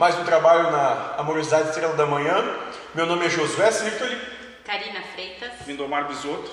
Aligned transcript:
mais 0.00 0.18
um 0.18 0.24
trabalho 0.24 0.70
na 0.70 1.16
Amorosidade 1.18 1.68
Estrela 1.68 1.92
da 1.92 2.06
Manhã. 2.06 2.42
Meu 2.94 3.04
nome 3.04 3.26
é 3.26 3.28
Josué 3.28 3.70
Sirtoli. 3.70 4.18
Karina 4.64 5.02
Freitas. 5.12 5.50
Lindomar 5.66 6.08
Bisotto. 6.08 6.50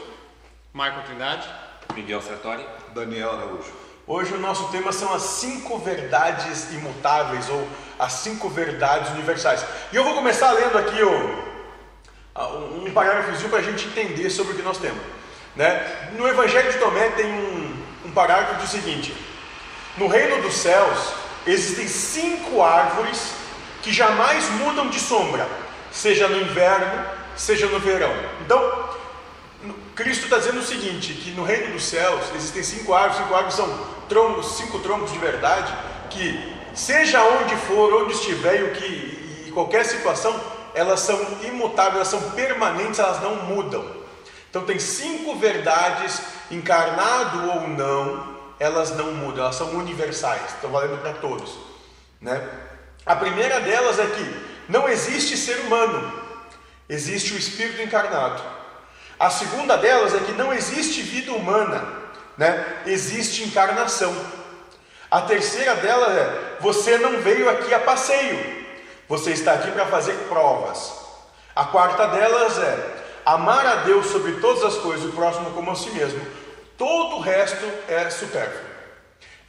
Marco 0.73 0.99
Trindade. 1.03 1.47
Miguel 1.95 2.21
Sartori. 2.21 2.67
Daniel 2.93 3.31
Araújo. 3.31 3.71
Hoje 4.05 4.33
o 4.33 4.37
nosso 4.37 4.67
tema 4.67 4.91
são 4.91 5.13
as 5.13 5.21
cinco 5.21 5.77
verdades 5.77 6.73
imutáveis 6.73 7.47
ou 7.47 7.65
as 7.97 8.11
cinco 8.11 8.49
verdades 8.49 9.11
universais. 9.11 9.65
E 9.93 9.95
eu 9.95 10.03
vou 10.03 10.13
começar 10.13 10.51
lendo 10.51 10.77
aqui 10.77 11.01
o, 11.01 12.85
um 12.85 12.91
parágrafozinho 12.91 13.49
para 13.49 13.59
a 13.59 13.63
gente 13.63 13.87
entender 13.87 14.29
sobre 14.29 14.51
o 14.51 14.55
que 14.57 14.61
nós 14.61 14.77
temos. 14.77 15.01
Né? 15.55 16.09
No 16.17 16.27
Evangelho 16.27 16.69
de 16.69 16.79
Tomé 16.79 17.11
tem 17.11 17.31
um, 17.31 17.83
um 18.07 18.11
parágrafo 18.11 18.55
que 18.55 18.61
diz 18.63 18.73
o 18.73 18.75
seguinte: 18.75 19.15
No 19.95 20.07
reino 20.07 20.41
dos 20.41 20.53
céus 20.53 21.13
existem 21.45 21.87
cinco 21.87 22.61
árvores 22.61 23.36
que 23.87 23.93
jamais 23.93 24.49
mudam 24.49 24.89
de 24.89 24.99
sombra, 24.99 25.47
seja 25.93 26.27
no 26.27 26.35
inverno, 26.41 27.05
seja 27.37 27.67
no 27.67 27.79
verão. 27.79 28.11
Então, 28.41 28.89
Cristo 29.95 30.25
está 30.25 30.39
dizendo 30.39 30.59
o 30.59 30.63
seguinte: 30.63 31.13
que 31.13 31.31
no 31.31 31.43
reino 31.45 31.71
dos 31.71 31.85
céus 31.85 32.21
existem 32.35 32.63
cinco 32.63 32.93
árvores, 32.93 33.17
cinco 33.19 33.33
árvores 33.33 33.55
são 33.55 33.87
troncos, 34.09 34.57
cinco 34.57 34.79
troncos 34.79 35.13
de 35.13 35.19
verdade, 35.19 35.73
que 36.09 36.53
seja 36.75 37.23
onde 37.23 37.55
for, 37.55 38.03
onde 38.03 38.11
estiver 38.11 38.63
o 38.63 38.71
que, 38.73 39.45
e 39.47 39.51
qualquer 39.53 39.85
situação, 39.85 40.37
elas 40.75 40.99
são 40.99 41.17
imutáveis, 41.45 41.95
elas 41.95 42.07
são 42.09 42.31
permanentes, 42.31 42.99
elas 42.99 43.21
não 43.21 43.37
mudam. 43.37 43.89
Então 44.49 44.65
tem 44.65 44.79
cinco 44.79 45.33
verdades, 45.37 46.21
encarnado 46.51 47.51
ou 47.51 47.69
não, 47.69 48.35
elas 48.59 48.93
não 48.97 49.13
mudam, 49.13 49.45
elas 49.45 49.55
são 49.55 49.69
universais, 49.69 50.41
estão 50.55 50.71
valendo 50.71 51.01
para 51.01 51.13
todos. 51.13 51.57
Né? 52.19 52.66
A 53.07 53.15
primeira 53.15 53.61
delas 53.61 53.97
é 53.99 54.05
que 54.05 54.47
não 54.67 54.87
existe 54.89 55.37
ser 55.37 55.59
humano, 55.61 56.11
existe 56.89 57.33
o 57.33 57.37
espírito 57.37 57.81
encarnado. 57.81 58.43
A 59.17 59.29
segunda 59.29 59.77
delas 59.77 60.13
é 60.13 60.19
que 60.19 60.33
não 60.33 60.53
existe 60.53 61.01
vida 61.01 61.31
humana, 61.31 61.87
né? 62.37 62.81
existe 62.85 63.43
encarnação. 63.43 64.13
A 65.09 65.21
terceira 65.21 65.75
delas 65.75 66.17
é: 66.17 66.57
você 66.59 66.97
não 66.97 67.21
veio 67.21 67.49
aqui 67.49 67.73
a 67.73 67.79
passeio, 67.79 68.67
você 69.07 69.31
está 69.31 69.53
aqui 69.53 69.71
para 69.71 69.85
fazer 69.85 70.13
provas. 70.27 70.91
A 71.55 71.63
quarta 71.63 72.07
delas 72.07 72.59
é 72.59 72.97
amar 73.25 73.65
a 73.65 73.75
Deus 73.77 74.07
sobre 74.07 74.33
todas 74.33 74.63
as 74.63 74.75
coisas, 74.81 75.09
o 75.09 75.13
próximo 75.13 75.51
como 75.51 75.71
a 75.71 75.75
si 75.75 75.89
mesmo. 75.91 76.19
Todo 76.77 77.15
o 77.15 77.21
resto 77.21 77.65
é 77.87 78.09
supérfluo. 78.09 78.66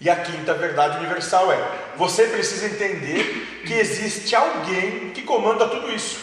E 0.00 0.08
a 0.08 0.16
quinta 0.16 0.54
verdade 0.54 0.98
universal 0.98 1.52
é: 1.52 1.58
você 1.96 2.24
precisa 2.26 2.66
entender 2.66 3.62
que 3.66 3.74
existe 3.74 4.34
alguém 4.34 5.10
que 5.10 5.22
comanda 5.22 5.68
tudo 5.68 5.90
isso, 5.90 6.18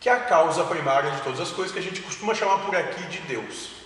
que 0.00 0.08
é 0.08 0.12
a 0.12 0.20
causa 0.20 0.64
primária 0.64 1.10
de 1.10 1.20
todas 1.20 1.40
as 1.40 1.50
coisas, 1.50 1.72
que 1.72 1.78
a 1.78 1.82
gente 1.82 2.00
costuma 2.00 2.34
chamar 2.34 2.58
por 2.58 2.74
aqui 2.74 3.02
de 3.04 3.18
Deus. 3.20 3.78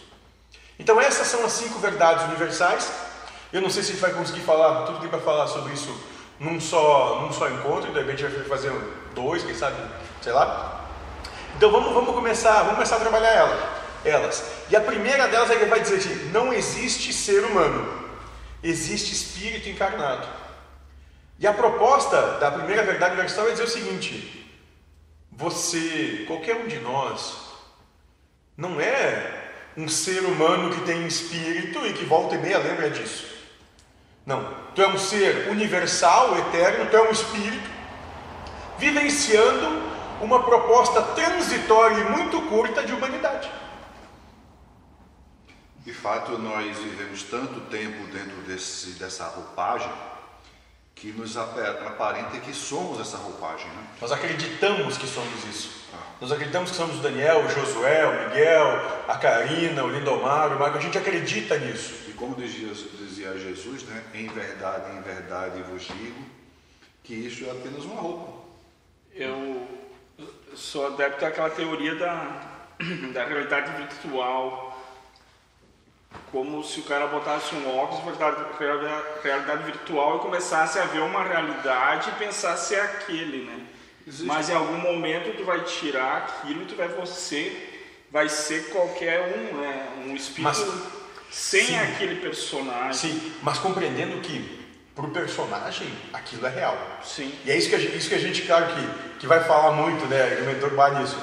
Então, 0.78 1.00
essas 1.00 1.26
são 1.26 1.44
as 1.44 1.52
cinco 1.52 1.78
verdades 1.78 2.24
universais. 2.26 2.90
Eu 3.52 3.60
não 3.60 3.68
sei 3.68 3.82
se 3.82 3.90
a 3.90 3.92
gente 3.92 4.00
vai 4.00 4.12
conseguir 4.12 4.40
falar 4.40 4.86
tudo 4.86 5.00
que 5.00 5.08
para 5.08 5.20
falar 5.20 5.46
sobre 5.46 5.74
isso 5.74 5.94
num 6.40 6.60
só, 6.60 7.20
num 7.22 7.32
só 7.32 7.48
encontro, 7.48 7.92
de 7.92 7.98
repente 7.98 8.24
vai 8.24 8.44
fazer 8.44 8.72
dois, 9.14 9.44
quem 9.44 9.54
sabe, 9.54 9.76
sei 10.20 10.32
lá. 10.32 10.80
Então 11.56 11.70
vamos, 11.70 11.92
vamos 11.92 12.14
começar, 12.14 12.58
vamos 12.62 12.74
começar 12.74 12.96
a 12.96 13.00
trabalhar 13.00 13.30
ela, 13.30 13.82
elas. 14.04 14.44
E 14.70 14.74
a 14.74 14.80
primeira 14.80 15.28
delas 15.28 15.50
é 15.50 15.56
que 15.56 15.66
vai 15.66 15.80
dizer 15.80 15.96
assim: 15.96 16.30
não 16.32 16.52
existe 16.52 17.12
ser 17.12 17.44
humano, 17.44 18.01
existe 18.62 19.12
espírito 19.12 19.68
encarnado. 19.68 20.26
E 21.38 21.46
a 21.46 21.52
proposta 21.52 22.38
da 22.38 22.50
primeira 22.50 22.84
verdade 22.84 23.14
universal 23.14 23.48
é 23.48 23.52
dizer 23.52 23.64
o 23.64 23.68
seguinte: 23.68 24.48
você, 25.30 26.24
qualquer 26.26 26.56
um 26.56 26.68
de 26.68 26.78
nós, 26.78 27.36
não 28.56 28.80
é 28.80 29.50
um 29.76 29.88
ser 29.88 30.20
humano 30.24 30.74
que 30.74 30.82
tem 30.82 31.06
espírito 31.06 31.84
e 31.86 31.92
que 31.92 32.04
volta 32.04 32.34
e 32.34 32.38
meia 32.38 32.58
lembra 32.58 32.90
disso. 32.90 33.26
Não, 34.24 34.54
tu 34.74 34.82
é 34.82 34.86
um 34.86 34.98
ser 34.98 35.48
universal, 35.48 36.38
eterno, 36.38 36.88
tu 36.88 36.96
é 36.96 37.02
um 37.02 37.10
espírito, 37.10 37.68
vivenciando 38.78 39.90
uma 40.20 40.44
proposta 40.44 41.02
transitória 41.02 41.96
e 41.96 42.10
muito 42.10 42.40
curta 42.42 42.84
de 42.84 42.92
humanidade. 42.92 43.50
De 45.84 45.92
fato, 45.92 46.38
nós 46.38 46.78
vivemos 46.78 47.24
tanto 47.24 47.60
tempo 47.62 48.06
dentro 48.12 48.36
desse, 48.46 48.90
dessa 48.90 49.24
roupagem 49.26 49.90
que 50.94 51.10
nos 51.10 51.36
aparenta 51.36 52.38
que 52.38 52.54
somos 52.54 53.00
essa 53.00 53.16
roupagem. 53.16 53.66
Né? 53.66 53.86
Nós 54.00 54.12
acreditamos 54.12 54.96
que 54.96 55.08
somos 55.08 55.44
isso. 55.44 55.88
Ah. 55.92 55.98
Nós 56.20 56.30
acreditamos 56.30 56.70
que 56.70 56.76
somos 56.76 57.00
o 57.00 57.02
Daniel, 57.02 57.44
o 57.44 57.48
Josué, 57.48 58.06
o 58.06 58.28
Miguel, 58.28 58.66
a 59.08 59.18
Karina, 59.18 59.82
o 59.82 59.90
Lindomar, 59.90 60.54
o 60.54 60.60
Marco. 60.60 60.78
A 60.78 60.80
gente 60.80 60.96
acredita 60.96 61.58
nisso. 61.58 62.08
E 62.08 62.12
como 62.12 62.36
dizia, 62.36 62.68
dizia 62.68 63.36
Jesus, 63.36 63.82
né? 63.82 64.04
em 64.14 64.28
verdade, 64.28 64.96
em 64.96 65.02
verdade 65.02 65.62
vos 65.62 65.82
digo, 65.82 66.24
que 67.02 67.14
isso 67.14 67.44
é 67.46 67.50
apenas 67.50 67.84
uma 67.84 68.00
roupa. 68.00 68.42
Eu 69.12 69.66
sou 70.54 70.86
adepto 70.86 71.26
àquela 71.26 71.50
teoria 71.50 71.96
da, 71.96 72.68
da 73.12 73.24
realidade 73.24 73.72
virtual. 73.76 74.71
Como 76.32 76.64
se 76.64 76.80
o 76.80 76.84
cara 76.84 77.06
botasse 77.06 77.54
um 77.54 77.78
óculos, 77.78 78.18
realidade, 78.58 79.04
realidade 79.22 79.62
virtual, 79.64 80.16
e 80.16 80.20
começasse 80.20 80.78
a 80.78 80.86
ver 80.86 81.00
uma 81.00 81.22
realidade 81.22 82.08
e 82.08 82.12
pensasse 82.12 82.74
é 82.74 82.80
aquele, 82.80 83.44
né? 83.44 83.66
Existe. 84.06 84.26
Mas 84.26 84.48
em 84.48 84.54
algum 84.54 84.78
momento 84.78 85.36
tu 85.36 85.44
vai 85.44 85.60
tirar 85.60 86.16
aquilo 86.16 86.62
e 86.62 86.66
tu 86.66 86.74
vai 86.74 86.88
você 86.88 87.70
vai 88.10 88.28
ser 88.28 88.70
qualquer 88.70 89.20
um, 89.20 89.58
né? 89.58 89.88
Um 90.06 90.16
espírito 90.16 90.42
mas, 90.42 90.66
sem 91.30 91.66
sim, 91.66 91.78
aquele 91.78 92.16
personagem. 92.16 92.92
Sim, 92.94 93.32
mas 93.42 93.58
compreendendo 93.58 94.20
que 94.20 94.62
para 94.94 95.06
o 95.06 95.10
personagem, 95.10 95.88
aquilo 96.12 96.46
é 96.46 96.50
real. 96.50 96.76
Sim. 97.02 97.32
E 97.44 97.50
é 97.50 97.56
isso 97.56 97.70
que 97.70 97.74
a 97.74 97.78
gente, 97.78 97.96
isso 97.96 98.08
que 98.08 98.14
a 98.14 98.18
gente 98.18 98.42
claro, 98.42 98.66
que, 98.74 99.20
que 99.20 99.26
vai 99.26 99.42
falar 99.44 99.72
muito, 99.72 100.04
né? 100.06 100.38
O 100.42 100.44
mentor 100.44 100.70
vai 100.74 100.98
nisso. 101.00 101.16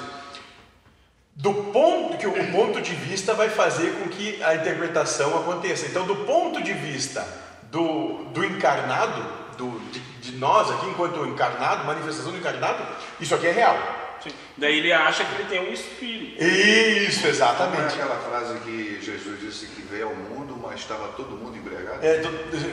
Do 1.39 1.53
ponto 1.53 2.17
que 2.17 2.27
o 2.27 2.51
ponto 2.51 2.81
de 2.81 2.93
vista 2.93 3.33
vai 3.33 3.49
fazer 3.49 3.93
com 3.93 4.09
que 4.09 4.43
a 4.43 4.55
interpretação 4.55 5.37
aconteça. 5.39 5.85
Então, 5.85 6.05
do 6.05 6.17
ponto 6.17 6.61
de 6.61 6.73
vista 6.73 7.25
do, 7.71 8.25
do 8.33 8.43
encarnado, 8.43 9.25
do, 9.57 9.79
de, 9.89 9.99
de 9.99 10.31
nós 10.37 10.69
aqui, 10.69 10.87
enquanto 10.87 11.25
encarnado, 11.25 11.85
manifestação 11.85 12.33
do 12.33 12.37
encarnado, 12.37 12.85
isso 13.21 13.33
aqui 13.33 13.47
é 13.47 13.51
real. 13.51 13.77
Sim. 14.21 14.31
Daí 14.57 14.79
ele 14.79 14.91
acha 14.91 15.23
que 15.23 15.33
ele 15.35 15.45
tem 15.45 15.69
um 15.69 15.71
espírito. 15.71 16.43
Isso, 16.43 17.25
exatamente. 17.25 17.93
Como 17.93 18.01
é 18.01 18.03
aquela 18.03 18.17
frase 18.17 18.59
que 18.59 18.99
Jesus 19.01 19.39
disse 19.39 19.67
que 19.67 19.81
veio 19.83 20.09
ao 20.09 20.15
mundo, 20.15 20.59
mas 20.61 20.81
estava 20.81 21.07
todo 21.13 21.37
mundo 21.37 21.55
embriagado? 21.55 22.05
É, 22.05 22.21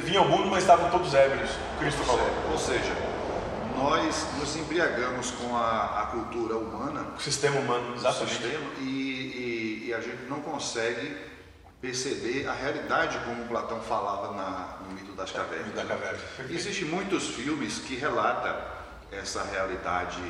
vinha 0.03 0.19
ao 0.19 0.27
mundo, 0.27 0.48
mas 0.48 0.65
estavam 0.65 0.91
todos 0.91 1.15
ébrios. 1.15 1.50
Cristo 1.78 2.03
falou. 2.03 2.28
Ou 2.50 2.59
seja, 2.59 2.93
nós 3.76 4.26
nos 4.38 4.56
embriagamos 4.56 5.31
com 5.32 5.56
a, 5.56 6.03
a 6.03 6.06
cultura 6.06 6.56
humana, 6.56 7.06
o 7.16 7.20
sistema 7.20 7.60
humano, 7.60 7.94
exatamente. 7.94 8.34
Sistema, 8.34 8.70
e, 8.81 8.84
e, 8.84 9.84
e, 9.88 9.94
a 9.94 10.00
gente 10.00 10.22
não 10.28 10.41
consegue 10.41 11.16
perceber 11.81 12.48
a 12.48 12.54
realidade 12.54 13.19
como 13.25 13.47
Platão 13.47 13.81
falava 13.81 14.34
na, 14.34 14.78
no 14.81 14.94
mito 14.94 15.12
das 15.12 15.31
cavernas. 15.31 15.75
Da 15.75 15.84
caverna. 15.84 16.19
Existem 16.50 16.86
muitos 16.86 17.28
filmes 17.28 17.78
que 17.78 17.97
relatam 17.97 18.56
essa 19.12 19.44
realidade 19.44 20.20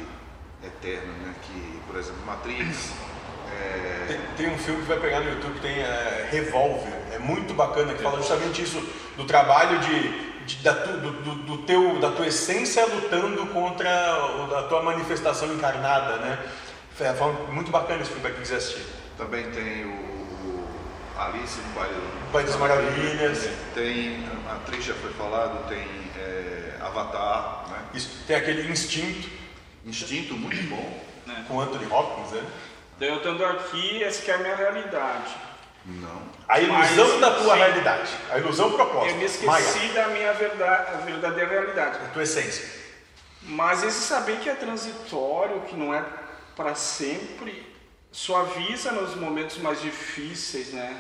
eterna, 0.63 1.13
né? 1.13 1.35
Que, 1.43 1.81
por 1.87 1.97
exemplo, 1.97 2.25
Matrix. 2.27 2.93
É... 3.47 4.07
Tem, 4.09 4.21
tem, 4.37 4.55
um 4.55 4.59
filme 4.59 4.83
que 4.83 4.89
vai 4.89 4.99
pegar 4.99 5.21
no 5.21 5.31
YouTube 5.31 5.55
que 5.55 5.61
tem 5.61 5.79
é, 5.79 6.29
Revolver, 6.33 6.93
é 7.13 7.19
muito 7.21 7.55
bacana, 7.55 7.95
que 7.95 8.03
fala 8.03 8.17
justamente 8.17 8.61
isso, 8.61 8.85
do 9.17 9.25
trabalho 9.25 9.79
de 9.79 10.36
da, 10.63 10.75
tu, 10.75 10.93
do, 10.93 11.11
do, 11.11 11.35
do, 11.35 11.59
teu, 11.59 11.99
da 12.01 12.11
tua 12.11 12.27
essência 12.27 12.85
lutando 12.87 13.47
contra 13.47 13.89
a 14.59 14.63
tua 14.65 14.83
manifestação 14.83 15.53
encarnada, 15.53 16.17
né? 16.19 16.39
É, 17.01 17.53
muito 17.53 17.71
bacana 17.71 18.01
esse 18.01 18.11
filme 18.11 18.23
para 18.23 18.31
quem 18.31 18.41
quiser 18.41 18.57
assistir. 18.57 18.87
Também 19.19 19.51
tem 19.51 19.85
o, 19.85 19.89
o 19.89 20.69
Alice 21.19 21.59
no 21.61 21.75
País, 21.75 21.97
País 22.33 22.47
das 22.47 22.57
Maravilhas. 22.57 23.49
Tem, 23.75 24.25
a 24.49 24.55
atriz 24.55 24.85
já 24.85 24.95
foi 24.95 25.13
falado, 25.13 25.69
tem 25.69 25.87
é, 26.17 26.79
Avatar, 26.81 27.67
né? 27.69 27.79
Isso, 27.93 28.11
tem 28.27 28.37
aquele 28.37 28.71
instinto 28.71 29.47
Instinto 29.87 30.35
muito 30.35 30.69
bom. 30.69 31.01
Né? 31.27 31.45
Com 31.47 31.61
Anthony 31.61 31.87
Hopkins, 31.87 32.33
né? 32.33 32.43
Daí 32.99 33.09
eu 33.09 33.19
estando 33.19 33.45
aqui, 33.45 34.03
essa 34.03 34.23
que 34.23 34.31
é 34.31 34.35
a 34.35 34.39
minha 34.39 34.57
realidade. 34.57 35.35
Não. 35.87 36.23
A 36.49 36.61
ilusão 36.61 37.09
Mas, 37.13 37.21
da 37.21 37.31
tua 37.37 37.55
sim, 37.55 37.59
realidade. 37.61 38.11
A 38.31 38.39
ilusão 38.39 38.73
proposta. 38.73 39.11
Eu 39.11 39.17
me 39.17 39.25
esqueci 39.25 39.47
Maia. 39.47 39.93
da 39.95 40.09
minha 40.09 40.33
verdade, 40.33 40.95
a 40.95 40.97
verdadeira 40.99 41.51
realidade. 41.51 41.99
A 42.05 42.09
tua 42.09 42.23
essência. 42.25 42.69
Mas 43.43 43.85
esse 43.85 44.01
saber 44.01 44.39
que 44.41 44.49
é 44.49 44.55
transitório, 44.55 45.61
que 45.63 45.77
não 45.77 45.95
é 45.95 46.05
para 46.57 46.75
sempre, 46.75 47.73
suaviza 48.11 48.91
nos 48.91 49.15
momentos 49.15 49.59
mais 49.59 49.81
difíceis, 49.81 50.73
né? 50.73 50.97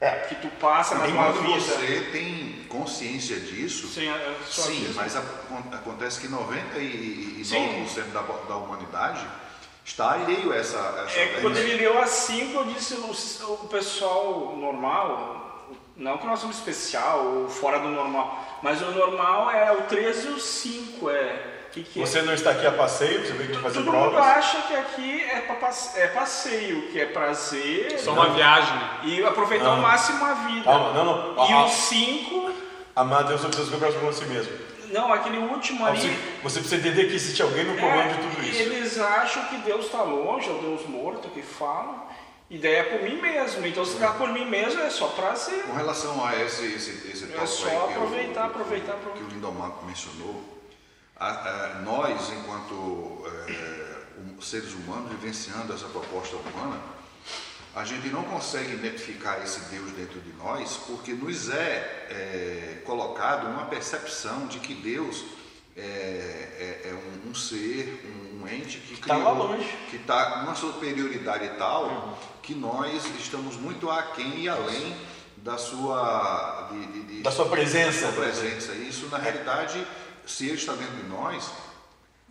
É. 0.00 0.10
Que 0.28 0.34
tu 0.36 0.48
passa 0.60 0.94
na 0.96 1.06
tua 1.06 1.32
vida. 1.32 1.60
você 1.60 2.08
tem 2.12 2.64
consciência 2.68 3.38
disso, 3.40 3.88
a, 4.08 4.14
a 4.14 4.46
sua 4.46 4.64
sim, 4.64 4.92
mas 4.94 5.16
acon- 5.16 5.62
acontece 5.72 6.20
que 6.20 6.28
99% 6.28 7.44
Sim. 7.44 8.10
da, 8.12 8.20
da 8.22 8.56
humanidade 8.56 9.26
está 9.84 10.12
alheio 10.12 10.52
a 10.52 10.56
essa. 10.56 10.78
essa 11.06 11.18
É 11.18 11.26
que 11.28 11.40
quando 11.40 11.56
ele 11.56 11.76
leu 11.76 12.00
a 12.00 12.06
5, 12.06 12.58
eu 12.58 12.64
disse 12.66 12.94
o, 12.94 13.52
o 13.52 13.68
pessoal 13.68 14.54
normal, 14.56 15.68
não 15.96 16.18
que 16.18 16.26
nós 16.26 16.40
somos 16.40 16.56
especial 16.56 17.24
ou 17.24 17.48
fora 17.48 17.78
do 17.78 17.88
normal, 17.88 18.58
mas 18.62 18.80
o 18.82 18.90
normal 18.90 19.50
é 19.50 19.72
o 19.72 19.82
13 19.82 20.26
e 20.28 20.30
o 20.30 20.40
5. 20.40 21.10
É, 21.10 21.50
que 21.72 21.82
que 21.82 22.00
é? 22.02 22.06
Você 22.06 22.22
não 22.22 22.32
está 22.34 22.50
aqui 22.52 22.66
a 22.66 22.72
passeio, 22.72 23.26
você 23.26 23.32
veio 23.32 23.50
aqui 23.52 23.60
fazer 23.62 23.78
Todo 23.82 23.92
mundo 23.92 24.10
provas. 24.12 24.24
acha 24.36 24.62
que 24.62 24.74
aqui 24.76 25.20
é, 25.24 25.40
pra 25.40 25.56
passe- 25.56 25.98
é 26.00 26.06
passeio, 26.08 26.82
que 26.90 27.00
é 27.00 27.06
prazer 27.06 27.98
Só 27.98 28.12
uma 28.12 28.30
viagem, 28.30 28.74
né? 28.74 29.00
e 29.04 29.24
aproveitar 29.24 29.66
ao 29.66 29.76
Não. 29.76 29.82
máximo 29.82 30.24
a 30.24 30.34
vida. 30.34 30.64
Calma, 30.64 30.92
não, 30.92 31.04
não. 31.34 31.48
E 31.48 31.52
Ah, 31.52 31.64
o 31.64 31.68
5, 31.68 32.53
Amar 32.94 33.24
Deus 33.24 33.40
sobre 33.40 33.56
seus 33.56 33.68
próprios 33.68 33.96
com 33.96 34.12
si 34.12 34.24
mesmo. 34.26 34.52
não, 34.92 35.12
aquele 35.12 35.38
último 35.38 35.84
ali. 35.84 35.98
Você, 36.00 36.16
você 36.42 36.60
precisa 36.60 36.76
entender 36.76 37.08
que 37.08 37.14
existe 37.14 37.42
alguém 37.42 37.64
no 37.64 37.76
comando 37.76 38.08
de 38.14 38.28
tudo 38.28 38.46
É, 38.46 38.48
isso. 38.48 38.60
Eles 38.62 38.98
acham 38.98 39.44
que 39.46 39.56
Deus 39.58 39.86
está 39.86 40.02
longe, 40.02 40.48
é 40.48 40.52
o 40.52 40.58
Deus 40.58 40.86
morto 40.88 41.28
que 41.30 41.42
fala, 41.42 42.06
e 42.48 42.56
daí 42.58 42.74
é 42.74 42.82
por 42.84 43.02
mim 43.02 43.20
mesmo. 43.20 43.66
Então 43.66 43.84
se 43.84 43.94
ficar 43.94 44.14
por 44.14 44.28
mim 44.28 44.44
mesmo 44.48 44.80
é 44.80 44.90
só 44.90 45.08
prazer. 45.08 45.62
Com 45.64 45.72
relação 45.74 46.24
a 46.24 46.36
esse, 46.40 46.64
esse, 46.66 47.08
esse 47.10 47.32
É 47.36 47.46
só 47.46 47.64
aí 47.66 47.70
que 47.70 47.76
eu- 47.76 47.80
aproveitar, 48.04 48.44
aproveitar, 48.46 48.92
que 48.92 48.98
aproveitar. 48.98 49.28
o 49.28 49.34
Lindomar 49.34 49.72
mencionou, 49.84 50.42
a- 51.16 51.28
a- 51.28 51.68
nós, 51.84 52.30
enquanto 52.32 52.72
hum- 52.74 54.40
seres 54.40 54.72
humanos, 54.72 55.10
vivenciando 55.10 55.72
essa 55.72 55.86
proposta 55.86 56.36
humana, 56.36 56.78
a 57.74 57.84
gente 57.84 58.08
não 58.08 58.22
consegue 58.24 58.72
identificar 58.74 59.42
esse 59.42 59.60
Deus 59.70 59.90
dentro 59.92 60.20
de 60.20 60.32
nós 60.34 60.76
porque 60.86 61.12
nos 61.12 61.50
é, 61.50 62.06
eh, 62.10 62.82
colocado 62.86 63.46
uma 63.48 63.64
percepção 63.66 64.46
de 64.46 64.60
que 64.60 64.74
Deus 64.74 65.24
é, 65.76 65.80
é- 65.80 66.90
é 66.90 66.94
um, 66.94 67.30
um 67.30 67.34
ser, 67.34 68.00
um, 68.06 68.42
um 68.44 68.48
ente 68.48 68.78
que 68.78 69.00
Tá 69.08 69.16
lá 69.16 69.32
longe. 69.32 69.68
que 69.90 69.96
está 69.96 70.42
numa 70.42 70.54
superioridade 70.54 71.48
tal 71.58 72.16
que 72.42 72.54
nós 72.54 73.04
estamos 73.18 73.56
muito 73.56 73.90
aquém 73.90 74.40
e 74.42 74.48
além 74.48 74.96
da 75.38 75.58
sua 75.58 76.68
de- 76.70 76.86
de- 76.86 77.02
de- 77.16 77.22
Da 77.22 77.32
sua 77.32 77.46
presença. 77.48 78.12
sua 78.12 78.12
presença. 78.12 78.72
Isso, 78.72 79.08
na 79.08 79.18
realidade, 79.18 79.84
se 80.24 80.46
Ele 80.46 80.54
está 80.54 80.74
dentro 80.74 80.94
de 80.96 81.08
nós, 81.08 81.50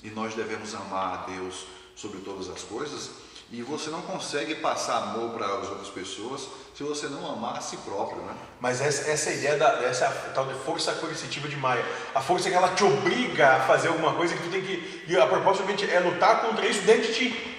e 0.01 0.09
nós 0.09 0.33
devemos 0.35 0.73
amar 0.73 1.13
a 1.13 1.31
Deus 1.31 1.65
sobre 1.95 2.21
todas 2.21 2.49
as 2.49 2.61
coisas, 2.63 3.11
e 3.51 3.61
você 3.61 3.89
não 3.89 4.01
consegue 4.01 4.55
passar 4.55 4.97
amor 4.97 5.31
para 5.31 5.45
as 5.45 5.69
outras 5.69 5.89
pessoas 5.89 6.47
se 6.75 6.81
você 6.81 7.07
não 7.07 7.31
amar 7.31 7.57
a 7.57 7.61
si 7.61 7.77
próprio, 7.77 8.21
né? 8.23 8.33
Mas 8.59 8.81
essa, 8.81 9.11
essa 9.11 9.31
ideia 9.31 9.57
da 9.57 9.83
essa 9.83 10.07
tal 10.33 10.47
de 10.47 10.55
força 10.55 10.91
coercitiva 10.93 11.47
de 11.47 11.55
Maia. 11.55 11.85
A 12.15 12.21
força 12.21 12.49
que 12.49 12.55
ela 12.55 12.69
te 12.69 12.83
obriga 12.83 13.57
a 13.57 13.59
fazer 13.61 13.89
alguma 13.89 14.13
coisa 14.13 14.35
que 14.35 14.41
tu 14.41 14.49
tem 14.49 14.61
que. 14.61 15.03
E 15.07 15.15
a 15.15 15.27
proposta 15.27 15.63
é 15.63 15.99
lutar 15.99 16.41
contra 16.41 16.65
isso 16.65 16.81
dentro 16.81 17.03
de 17.03 17.13
ti. 17.13 17.53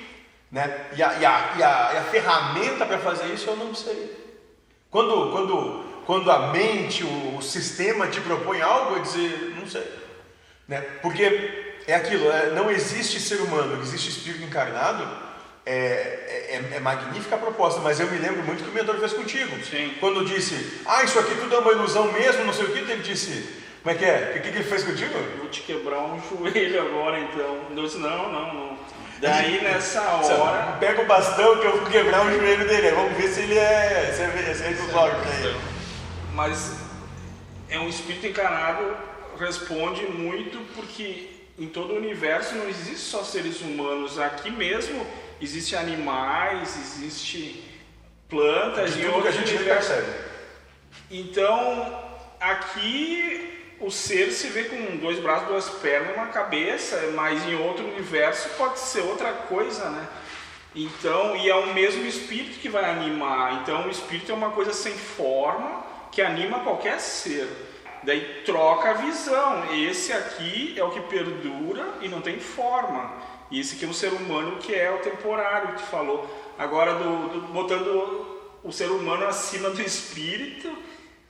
Né? 0.51 0.87
E, 0.97 1.03
a, 1.03 1.15
e, 1.15 1.25
a, 1.27 1.55
e, 1.59 1.63
a, 1.63 1.91
e 1.95 1.97
a 1.99 2.05
ferramenta 2.11 2.87
para 2.87 2.99
fazer 2.99 3.27
isso 3.27 3.49
eu 3.49 3.57
não 3.57 3.75
sei. 3.75 4.25
Quando, 4.91 5.31
quando, 5.33 5.85
quando 6.07 6.31
a 6.31 6.53
mente, 6.53 7.05
o, 7.05 7.39
o 7.39 7.43
sistema 7.43 8.09
te 8.09 8.21
propõe 8.21 8.61
algo, 8.61 8.97
é 8.97 9.01
dizer, 9.01 9.55
não 9.59 9.67
sei. 9.67 9.89
Né? 10.67 10.81
Porque 11.03 11.83
é 11.87 11.95
aquilo, 11.95 12.31
é, 12.31 12.51
não 12.51 12.71
existe 12.71 13.21
ser 13.21 13.41
humano, 13.41 13.81
existe 13.81 14.11
espírito 14.11 14.45
encarnado. 14.45 15.24
É, 15.67 16.51
é, 16.51 16.77
é 16.77 16.81
magnífica 16.81 17.37
a 17.37 17.39
proposta, 17.39 17.81
mas 17.81 17.99
eu 17.99 18.11
me 18.11 18.19
lembro 18.19 18.43
muito 18.43 18.63
que 18.63 18.71
o 18.71 18.73
mentor 18.73 18.97
fez 18.99 19.13
contigo. 19.15 19.57
Sim. 19.65 19.95
Quando 19.99 20.25
disse, 20.25 20.81
ah, 20.85 21.03
isso 21.03 21.19
aqui 21.19 21.35
tudo 21.37 21.55
é 21.55 21.59
uma 21.59 21.73
ilusão 21.73 22.13
mesmo, 22.13 22.45
não 22.45 22.53
sei 22.53 22.67
o 22.67 22.73
que, 22.73 22.79
ele 22.79 23.03
disse, 23.03 23.63
como 23.83 23.95
é 23.95 23.99
que 23.99 24.05
é? 24.05 24.35
O 24.37 24.43
que, 24.43 24.51
que 24.51 24.59
ele 24.59 24.65
fez 24.65 24.85
contigo? 24.85 25.15
Vou 25.39 25.49
te 25.49 25.63
quebrar 25.63 26.01
um 26.01 26.21
joelho 26.29 26.83
agora, 26.83 27.19
então. 27.21 27.61
Eu 27.71 27.83
disse, 27.85 27.99
não, 27.99 28.31
não, 28.31 28.55
não. 28.55 28.79
Daí 29.21 29.63
nessa 29.63 30.03
hora. 30.03 30.77
Pega 30.79 31.01
o 31.01 31.07
bastão 31.07 31.59
que 31.59 31.67
eu 31.67 31.79
vou 31.79 31.91
quebrar 31.91 32.27
o 32.27 32.31
joelho 32.31 32.69
dele, 32.69 32.91
vamos 32.91 33.17
ver 33.17 33.29
se 33.29 33.41
ele 33.41 33.59
é. 33.59 34.13
Se 34.15 34.23
é, 34.23 34.55
se 34.55 34.63
é 34.65 34.73
pra 34.73 35.49
ele. 35.49 35.57
Mas 36.35 36.75
é 37.71 37.79
um 37.79 37.89
espírito 37.89 38.27
encarnado 38.27 38.97
responde 39.39 40.07
muito 40.07 40.59
porque 40.75 41.31
em 41.59 41.67
todo 41.67 41.93
o 41.93 41.97
universo 41.97 42.55
não 42.55 42.69
existe 42.69 42.99
só 42.99 43.23
seres 43.23 43.61
humanos. 43.61 44.19
Aqui 44.19 44.51
mesmo 44.51 45.07
existe 45.45 45.77
animais, 45.77 46.77
existe 46.77 47.63
plantas 48.29 48.97
e 48.97 49.01
tudo 49.01 49.03
que 49.03 49.07
a 49.07 49.15
outros 49.15 49.35
gente 49.35 49.47
nem 49.47 49.57
universos. 49.57 49.95
percebe. 49.95 50.25
Então, 51.11 52.03
aqui 52.41 53.77
o 53.81 53.91
ser 53.91 54.33
se 54.33 54.49
vê 54.49 54.65
com 54.65 54.97
dois 54.97 55.19
braços, 55.19 55.49
duas 55.49 55.69
pernas 55.69 56.11
e 56.11 56.19
uma 56.19 56.29
cabeça, 56.29 57.13
mas 57.15 57.45
em 57.47 57.55
outro 57.55 57.87
universo 57.87 58.49
pode 58.57 58.79
ser 58.79 59.01
outra 59.03 59.33
coisa, 59.33 59.91
né? 59.91 60.09
Então, 60.75 61.37
e 61.37 61.49
é 61.49 61.55
o 61.55 61.73
mesmo 61.73 62.05
espírito 62.05 62.59
que 62.59 62.69
vai 62.69 62.85
animar. 62.85 63.61
Então, 63.63 63.87
o 63.87 63.91
espírito 63.91 64.33
é 64.33 64.35
uma 64.35 64.51
coisa 64.51 64.73
sem 64.73 64.93
forma 64.93 65.85
que 66.11 66.21
anima 66.21 66.61
qualquer 66.61 66.99
ser. 66.99 67.49
Daí 68.03 68.43
troca 68.45 68.91
a 68.91 68.95
visão. 68.95 69.73
Esse 69.73 70.13
aqui 70.13 70.75
é 70.77 70.83
o 70.83 70.91
que 70.91 71.01
perdura 71.03 71.87
e 72.01 72.09
não 72.09 72.21
tem 72.21 72.41
forma. 72.41 73.13
E 73.55 73.61
esse 73.61 73.77
aqui 73.77 73.85
é 73.85 73.89
o 73.89 73.95
ser 73.95 74.13
humano 74.13 74.57
que 74.59 74.75
é 74.75 74.91
o 74.91 74.99
temporário 74.99 75.69
que 75.69 75.83
tu 75.83 75.87
falou. 75.89 76.19
Agora, 76.59 76.95
do, 76.95 77.29
do- 77.29 77.41
botando 77.53 78.27
o 78.65 78.73
ser 78.73 78.91
humano 78.91 79.27
acima 79.27 79.71
do 79.71 79.81
espírito, 79.81 80.69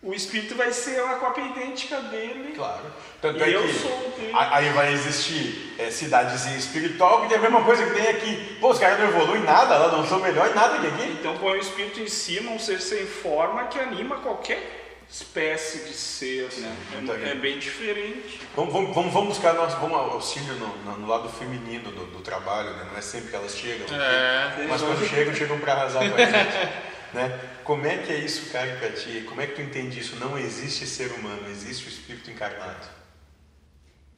o 0.03 0.13
espírito 0.15 0.55
vai 0.55 0.71
ser 0.73 1.01
a 1.01 1.15
cópia 1.17 1.43
idêntica 1.43 2.01
dele. 2.01 2.53
Claro. 2.55 2.85
Tanto 3.21 3.39
E 3.39 3.43
é 3.43 3.57
eu 3.57 3.63
que 3.67 3.75
sou 3.75 3.91
dele. 4.19 4.33
aí 4.35 4.71
vai 4.71 4.93
existir 4.93 5.75
é, 5.79 5.91
cidadezinha 5.91 6.57
espiritual 6.57 7.23
que 7.23 7.29
tem 7.29 7.39
a 7.39 7.41
mesma 7.41 7.63
coisa 7.63 7.85
que 7.85 7.93
tem 7.99 8.09
aqui. 8.09 8.57
Pô, 8.61 8.71
os 8.71 8.79
caras 8.79 8.99
não 9.01 9.07
evoluem 9.09 9.43
nada, 9.43 9.77
lá 9.77 9.89
não 9.93 10.07
são 10.07 10.19
melhor 10.21 10.51
em 10.51 10.55
nada 10.55 10.79
que 10.79 10.87
aqui. 10.87 11.11
Então 11.19 11.37
põe 11.39 11.59
o 11.59 11.61
espírito 11.61 12.01
em 12.01 12.09
cima, 12.09 12.51
um 12.53 12.59
ser 12.59 12.81
sem 12.81 13.05
forma 13.07 13.65
que 13.65 13.79
anima 13.79 14.17
qualquer 14.21 14.84
espécie 15.15 15.85
de 15.85 15.95
ser, 15.95 16.53
né? 16.59 16.77
Muito 16.93 17.13
É, 17.13 17.17
bem. 17.19 17.29
é 17.31 17.35
bem 17.37 17.59
diferente. 17.59 18.41
Vamos, 18.57 18.73
vamos, 18.73 19.13
vamos, 19.13 19.29
buscar 19.29 19.55
nosso 19.55 19.77
vamos 19.77 19.97
auxílio 19.97 20.55
no, 20.55 20.77
no- 20.79 20.99
no 20.99 21.07
lado 21.07 21.29
feminino 21.29 21.93
do, 21.93 22.07
do 22.07 22.21
trabalho, 22.21 22.71
né? 22.77 22.89
Não 22.91 22.99
é 22.99 23.01
sempre 23.01 23.31
que 23.31 23.37
elas 23.37 23.57
chegam. 23.57 23.87
É. 23.97 24.67
Mas 24.69 24.83
quando 24.83 25.09
chegam, 25.09 25.33
chegam 25.33 25.61
para 25.61 25.73
arrasar 25.75 26.09
com 26.11 26.15
a 26.17 26.25
gente. 26.25 26.95
Né? 27.15 27.29
Como 27.63 27.87
é 27.87 27.99
que 27.99 28.11
é 28.13 28.17
isso, 28.19 28.51
cara, 28.51 28.75
para 28.75 28.91
ti? 28.91 29.25
Como 29.29 29.41
é 29.41 29.47
que 29.47 29.55
tu 29.55 29.61
entende 29.63 30.01
isso? 30.01 30.17
Não 30.17 30.37
existe 30.37 30.85
ser 30.85 31.13
humano, 31.13 31.49
existe 31.49 31.87
o 31.87 31.89
espírito 31.89 32.29
encarnado. 32.29 32.89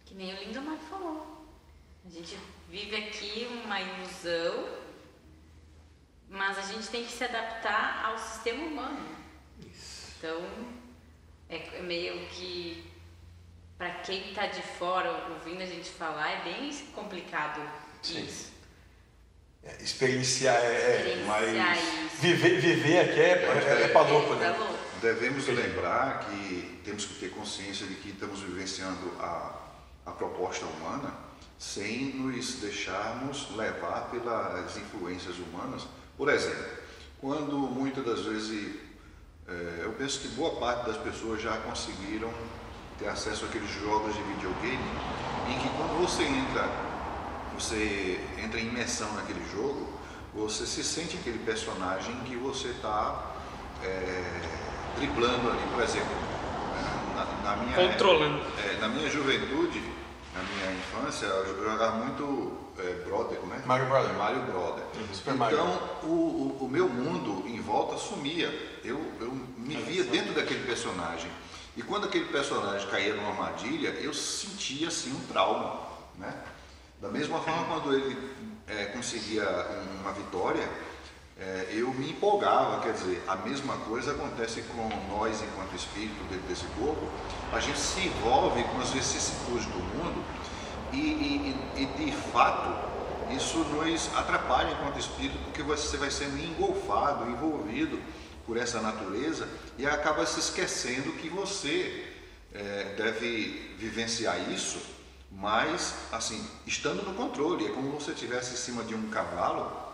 Que 0.06 0.14
nem 0.14 0.32
o 0.32 0.38
Lindomar 0.38 0.78
falou. 0.88 1.46
A 2.06 2.08
gente 2.08 2.38
vive 2.70 2.96
aqui 2.96 3.46
uma 3.66 3.78
ilusão, 3.82 4.66
mas 6.30 6.58
a 6.58 6.62
gente 6.62 6.88
tem 6.88 7.04
que 7.04 7.12
se 7.12 7.22
adaptar 7.22 8.02
ao 8.06 8.16
sistema 8.18 8.64
humano. 8.64 9.06
Então, 10.18 10.40
é 11.48 11.56
é 11.78 11.82
meio 11.82 12.18
que 12.28 12.84
para 13.78 13.90
quem 13.90 14.28
está 14.30 14.46
de 14.46 14.62
fora 14.62 15.26
ouvindo 15.30 15.62
a 15.62 15.66
gente 15.66 15.90
falar, 15.90 16.30
é 16.30 16.44
bem 16.44 16.74
complicado 16.94 17.60
Sim. 18.02 18.24
isso. 18.24 18.52
É, 19.62 19.82
experienciar, 19.82 20.56
é, 20.56 20.66
é, 20.66 20.96
Experienciar 20.98 21.26
mas 21.26 21.82
isso. 22.12 22.16
viver, 22.22 22.60
viver 22.60 23.00
aqui 23.00 23.20
é, 23.20 23.32
é, 23.32 23.82
é 23.82 23.88
pra 23.88 24.02
louco, 24.02 24.34
Tá 24.34 24.40
né? 24.40 24.56
louco. 24.56 24.74
Devemos 25.02 25.46
lembrar 25.48 26.20
que 26.20 26.80
temos 26.84 27.04
que 27.04 27.14
ter 27.14 27.30
consciência 27.30 27.86
de 27.86 27.94
que 27.96 28.10
estamos 28.10 28.40
vivenciando 28.40 29.12
a, 29.20 29.54
a 30.06 30.12
proposta 30.12 30.64
humana 30.64 31.12
sem 31.58 32.14
nos 32.14 32.54
deixarmos 32.60 33.54
levar 33.56 34.10
pelas 34.10 34.76
influências 34.76 35.36
humanas. 35.38 35.86
Por 36.16 36.28
exemplo, 36.30 36.64
quando 37.20 37.56
muitas 37.58 38.04
das 38.04 38.20
vezes, 38.24 38.76
eh, 39.48 39.80
eu 39.84 39.92
penso 39.92 40.20
que 40.20 40.28
boa 40.28 40.56
parte 40.56 40.86
das 40.86 40.96
pessoas 40.98 41.40
já 41.40 41.56
conseguiram 41.58 42.32
ter 42.98 43.08
acesso 43.08 43.44
àqueles 43.44 43.70
jogos 43.70 44.14
de 44.14 44.22
videogame 44.22 44.90
em 45.48 45.58
que 45.58 45.68
quando 45.76 46.00
você 46.00 46.24
entra, 46.24 46.68
você 47.58 48.20
entra 48.42 48.58
em 48.58 48.66
imersão 48.68 49.12
naquele 49.14 49.44
jogo, 49.52 49.88
você 50.34 50.66
se 50.66 50.82
sente 50.82 51.16
aquele 51.16 51.38
personagem 51.38 52.14
que 52.24 52.36
você 52.36 52.68
está 52.68 53.34
driblando 54.96 55.50
ali, 55.50 55.62
por 55.72 55.82
exemplo. 55.82 56.16
Na, 57.14 57.24
na 57.50 57.56
minha, 57.56 57.76
Controlando. 57.76 58.40
é, 58.68 58.78
na 58.80 58.88
minha 58.88 59.08
juventude, 59.10 59.82
na 60.36 60.42
minha 60.42 60.78
infância, 60.78 61.26
eu 61.26 61.64
jogava 61.64 61.96
muito 61.96 62.66
é, 62.78 63.04
Brother, 63.04 63.38
como 63.38 63.54
é? 63.54 63.58
Mario 63.64 63.86
Brother. 63.86 64.12
Mario 64.14 64.42
Brother. 64.42 64.84
Super 65.12 65.34
Mario. 65.34 65.58
então, 65.58 65.98
o, 66.02 66.58
o, 66.60 66.64
o 66.64 66.68
meu 66.68 66.88
mundo 66.88 67.48
em 67.48 67.60
volta 67.60 67.96
sumia. 67.96 68.48
Eu, 68.84 69.00
eu 69.20 69.32
me 69.56 69.76
via 69.76 70.04
dentro 70.04 70.34
daquele 70.34 70.64
personagem. 70.66 71.30
E 71.76 71.82
quando 71.82 72.06
aquele 72.06 72.26
personagem 72.26 72.88
caía 72.88 73.14
numa 73.14 73.30
armadilha, 73.30 73.88
eu 74.00 74.12
sentia 74.12 74.88
assim 74.88 75.12
um 75.12 75.26
trauma, 75.26 75.80
né? 76.18 76.34
Da 77.00 77.08
mesma 77.08 77.40
forma, 77.40 77.64
quando 77.66 77.94
ele 77.94 78.16
é, 78.66 78.86
conseguia 78.86 79.44
uma 80.00 80.12
vitória, 80.12 80.66
é, 81.38 81.68
eu 81.70 81.92
me 81.92 82.10
empolgava, 82.10 82.80
quer 82.80 82.94
dizer, 82.94 83.22
a 83.28 83.36
mesma 83.36 83.76
coisa 83.78 84.12
acontece 84.12 84.62
com 84.62 84.88
nós 85.14 85.42
enquanto 85.42 85.74
espírito 85.76 86.22
dentro 86.30 86.46
desse 86.48 86.64
corpo, 86.78 87.06
a 87.52 87.60
gente 87.60 87.78
se 87.78 88.00
envolve 88.00 88.62
com 88.64 88.80
as 88.80 88.90
vicissitudes 88.90 89.66
do 89.66 89.78
mundo 89.78 90.24
e, 90.92 90.96
e, 90.96 91.82
e 91.82 92.04
de 92.04 92.12
fato 92.32 92.96
isso 93.34 93.58
nos 93.58 94.16
atrapalha 94.16 94.70
enquanto 94.72 94.98
espírito, 94.98 95.38
porque 95.44 95.62
você 95.62 95.96
vai 95.98 96.10
sendo 96.10 96.38
engolfado, 96.38 97.28
envolvido 97.28 98.00
por 98.46 98.56
essa 98.56 98.80
natureza 98.80 99.46
e 99.76 99.86
acaba 99.86 100.24
se 100.24 100.40
esquecendo 100.40 101.12
que 101.14 101.28
você 101.28 102.14
é, 102.54 102.94
deve 102.96 103.74
vivenciar 103.78 104.50
isso, 104.50 104.80
mas 105.30 105.94
assim, 106.12 106.42
estando 106.66 107.02
no 107.02 107.12
controle, 107.14 107.66
é 107.66 107.70
como 107.70 108.00
se 108.00 108.06
você 108.06 108.12
estivesse 108.12 108.54
em 108.54 108.56
cima 108.56 108.84
de 108.84 108.94
um 108.94 109.10
cavalo 109.10 109.85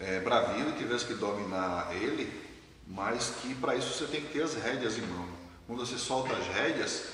é, 0.00 0.20
bravio 0.20 0.70
e 0.70 0.72
tivesse 0.72 1.06
que 1.06 1.14
dominar 1.14 1.94
ele, 1.94 2.32
mas 2.86 3.34
que 3.40 3.54
para 3.54 3.76
isso 3.76 3.94
você 3.94 4.06
tem 4.06 4.20
que 4.20 4.32
ter 4.32 4.42
as 4.42 4.54
rédeas 4.54 4.98
em 4.98 5.02
mão. 5.02 5.28
Quando 5.66 5.86
você 5.86 5.98
solta 5.98 6.34
as 6.34 6.46
rédeas, 6.48 7.04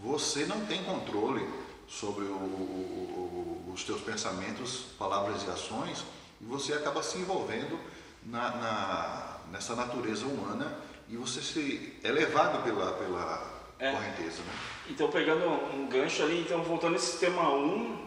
você 0.00 0.46
não 0.46 0.64
tem 0.66 0.84
controle 0.84 1.46
sobre 1.88 2.24
o, 2.24 2.34
o, 2.34 3.72
os 3.72 3.84
teus 3.84 4.00
pensamentos, 4.00 4.86
palavras 4.98 5.42
e 5.44 5.50
ações, 5.50 6.04
e 6.40 6.44
você 6.44 6.72
acaba 6.72 7.02
se 7.02 7.18
envolvendo 7.18 7.78
na, 8.24 8.50
na, 8.50 9.36
nessa 9.52 9.74
natureza 9.74 10.26
humana 10.26 10.78
e 11.08 11.16
você 11.16 11.40
se 11.40 11.98
é 12.02 12.10
levado 12.10 12.62
pela, 12.64 12.92
pela 12.92 13.56
é. 13.78 13.92
correnteza. 13.92 14.42
Né? 14.42 14.52
Então, 14.90 15.10
pegando 15.10 15.46
um 15.74 15.88
gancho 15.88 16.22
ali, 16.22 16.40
então 16.40 16.62
voltando 16.62 16.92
nesse 16.92 17.18
tema 17.18 17.48
1, 17.50 18.05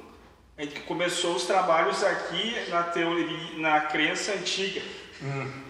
a 0.60 0.64
gente 0.64 0.82
começou 0.82 1.36
os 1.36 1.46
trabalhos 1.46 2.04
aqui 2.04 2.70
na 2.70 2.84
teoria, 2.84 3.58
na 3.58 3.82
crença 3.82 4.34
antiga. 4.34 4.82
Hum 5.24 5.70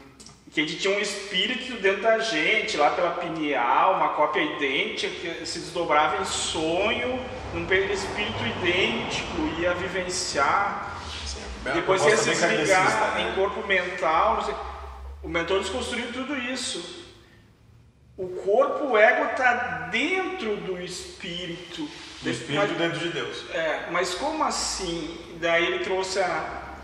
que 0.52 0.62
a 0.62 0.64
gente 0.64 0.78
tinha 0.78 0.98
um 0.98 1.00
espírito 1.00 1.80
dentro 1.80 2.02
da 2.02 2.20
gente, 2.20 2.76
lá 2.76 2.90
pela 2.90 3.12
pineal, 3.12 3.96
uma 3.96 4.10
cópia 4.10 4.42
idêntica, 4.42 5.14
que 5.14 5.46
se 5.46 5.60
desdobrava 5.60 6.22
em 6.22 6.26
sonho, 6.26 7.20
um 7.54 7.64
espírito 7.64 8.44
idêntico, 8.58 9.38
ia 9.60 9.74
vivenciar, 9.76 11.00
Sim, 11.26 11.40
depois 11.74 12.04
ia 12.04 12.18
se 12.18 12.32
desligar 12.32 13.16
né? 13.16 13.30
em 13.30 13.36
corpo 13.36 13.66
mental. 13.68 14.44
O 15.22 15.30
mentor 15.30 15.60
desconstruiu 15.60 16.12
tudo 16.12 16.36
isso. 16.36 17.09
O 18.20 18.28
corpo, 18.28 18.88
o 18.88 18.98
ego 18.98 19.32
está 19.32 19.88
dentro 19.90 20.58
do 20.58 20.78
espírito. 20.82 21.90
Do 22.22 22.30
espírito 22.30 22.68
mas, 22.68 22.78
dentro 22.78 23.00
de 23.00 23.10
Deus. 23.12 23.46
É, 23.52 23.88
mas 23.92 24.14
como 24.14 24.44
assim? 24.44 25.18
Daí 25.40 25.66
ele 25.66 25.86
trouxe 25.86 26.20
a, 26.20 26.76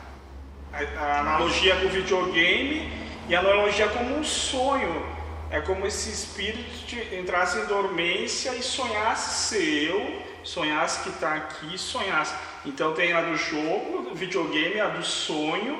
a, 0.71 0.77
a 0.97 1.19
analogia 1.19 1.75
com 1.75 1.87
o 1.87 1.89
videogame 1.89 2.89
e 3.27 3.35
a 3.35 3.41
analogia 3.41 3.89
como 3.89 4.17
um 4.17 4.23
sonho. 4.23 5.05
É 5.51 5.59
como 5.59 5.91
se 5.91 6.09
espírito 6.09 6.95
entrasse 7.13 7.59
em 7.59 7.65
dormência 7.65 8.55
e 8.55 8.63
sonhasse 8.63 9.49
ser 9.49 9.89
eu, 9.89 10.21
sonhasse 10.41 11.03
que 11.03 11.09
está 11.09 11.33
aqui, 11.33 11.77
sonhasse. 11.77 12.33
Então 12.65 12.93
tem 12.93 13.11
a 13.11 13.21
do 13.21 13.35
jogo, 13.35 14.03
do 14.03 14.15
videogame, 14.15 14.79
a 14.79 14.87
do 14.87 15.03
sonho, 15.03 15.77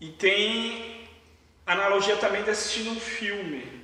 e 0.00 0.08
tem 0.08 1.06
analogia 1.66 2.16
também 2.16 2.42
de 2.42 2.48
assistir 2.48 2.88
um 2.88 2.98
filme. 2.98 3.83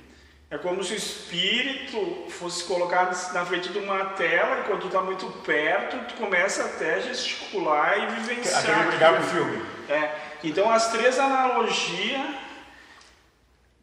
É 0.51 0.57
como 0.57 0.83
se 0.83 0.93
o 0.93 0.97
espírito 0.97 2.25
fosse 2.27 2.65
colocado 2.65 3.15
na 3.33 3.45
frente 3.45 3.69
de 3.69 3.79
uma 3.79 4.03
tela 4.03 4.59
e 4.59 4.63
quando 4.63 4.81
tu 4.81 4.87
está 4.87 5.01
muito 5.01 5.25
perto, 5.45 5.97
tu 6.09 6.15
começa 6.15 6.65
até 6.65 6.95
a 6.95 6.99
gesticular 6.99 7.97
e 7.97 8.05
vivenciar. 8.17 8.59
Até 8.59 8.83
brigar 8.89 9.15
com 9.15 9.21
o 9.21 9.27
filme. 9.27 9.65
É. 9.87 10.11
Então 10.43 10.69
as 10.69 10.91
três 10.91 11.17
analogias 11.17 12.35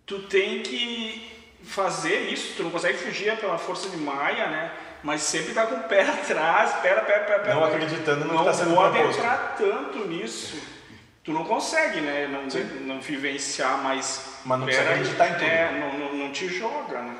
tu 0.05 0.19
tem 0.21 0.63
que 0.63 1.31
fazer 1.65 2.31
isso, 2.31 2.55
tu 2.57 2.65
não 2.65 2.71
consegue 2.71 2.99
fugir 2.99 3.35
pela 3.39 3.57
força 3.57 3.89
de 3.89 3.97
Maia, 3.97 4.49
né? 4.49 4.73
Mas 5.03 5.23
sempre 5.23 5.55
tá 5.55 5.67
com 5.67 5.77
o 5.77 5.83
pé 5.85 6.03
atrás, 6.09 6.73
pera, 6.83 7.01
pera, 7.01 7.25
pera, 7.25 7.39
pera. 7.41 7.55
Não 7.55 7.65
acreditando 7.65 8.27
no 8.27 8.35
não 8.35 8.45
que 8.45 8.51
está 8.51 8.65
sendo. 8.65 8.75
Não 8.75 8.93
pode 8.93 8.99
entrar 8.99 9.55
tanto 9.57 10.07
nisso. 10.07 10.61
Tu 11.29 11.33
não 11.35 11.45
consegue, 11.45 12.01
né? 12.01 12.27
Não, 12.27 12.47
não 12.87 13.03
vivenciar 13.03 13.83
mais. 13.83 14.39
Mas 14.47 14.59
não 14.59 14.65
precisa 14.65 14.89
acreditar 14.89 15.29
em 15.29 15.35
tudo. 15.35 15.45
É, 15.45 15.79
não, 15.79 15.99
não, 15.99 16.17
não 16.17 16.33
te 16.33 16.49
joga, 16.49 17.03
né? 17.03 17.19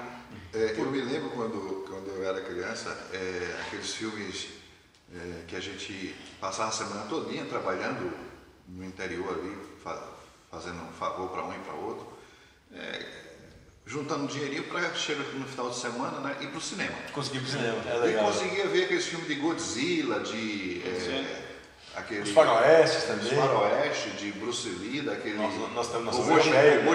É, 0.55 0.75
eu 0.79 0.91
me 0.91 0.99
lembro 1.03 1.29
quando, 1.29 1.85
quando 1.87 2.09
eu 2.17 2.27
era 2.27 2.41
criança, 2.41 2.89
é, 3.13 3.61
aqueles 3.67 3.93
filmes 3.93 4.49
é, 5.15 5.43
que 5.47 5.55
a 5.55 5.61
gente 5.61 6.17
passava 6.41 6.71
a 6.71 6.73
semana 6.73 7.03
todinha 7.03 7.45
trabalhando 7.45 8.11
no 8.67 8.83
interior 8.83 9.29
ali, 9.29 9.55
fazendo 10.51 10.83
um 10.89 10.93
favor 10.95 11.29
para 11.29 11.45
um 11.45 11.53
e 11.53 11.59
para 11.59 11.75
outro 11.75 12.09
é, 12.75 13.05
juntando 13.85 14.27
dinheirinho 14.27 14.65
para 14.65 14.95
chegar 14.95 15.23
no 15.35 15.47
final 15.47 15.69
de 15.69 15.77
semana 15.77 16.21
né, 16.21 16.35
ir 16.41 16.47
para 16.47 16.57
o 16.57 16.63
cinema. 16.63 16.95
Conseguir 17.13 17.39
ir 17.39 17.41
para 17.41 17.49
o 17.49 17.53
cinema, 17.53 17.83
é 17.87 17.99
legal. 17.99 18.25
E 18.25 18.33
conseguia 18.33 18.67
ver 18.69 18.85
aqueles 18.85 19.07
filmes 19.07 19.29
de 19.29 19.35
Godzilla, 19.35 20.21
de. 20.21 20.81
Aquele, 21.99 22.23
Os 22.23 22.31
faroestes 22.31 23.05
também. 23.05 23.27
Os 23.27 23.33
faroeste, 23.33 24.11
de 24.11 24.31
Bruce 24.33 24.69
Lee, 24.69 25.01
daquele. 25.01 25.37
Nós, 25.37 25.55
nós 25.75 25.91
temos 25.91 26.15
o 26.15 26.21
robô, 26.21 26.35
robô 26.35 26.41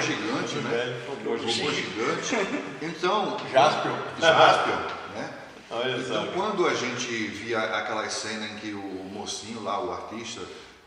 gigante, 0.01 0.55
né? 0.55 1.01
O 1.07 1.12
robô 1.12 1.38
gigante. 1.38 2.36
Então. 2.81 3.38
Jaspion. 3.51 3.98
Jaspion, 4.19 4.77
né? 5.15 5.29
Olha 5.69 5.98
então, 5.98 6.27
quando 6.33 6.67
a 6.67 6.74
gente 6.74 7.07
via 7.07 7.60
aquela 7.60 8.07
cena 8.10 8.45
em 8.45 8.55
que 8.55 8.72
o 8.74 9.10
mocinho 9.12 9.62
lá, 9.63 9.83
o 9.83 9.91
artista, 9.91 10.41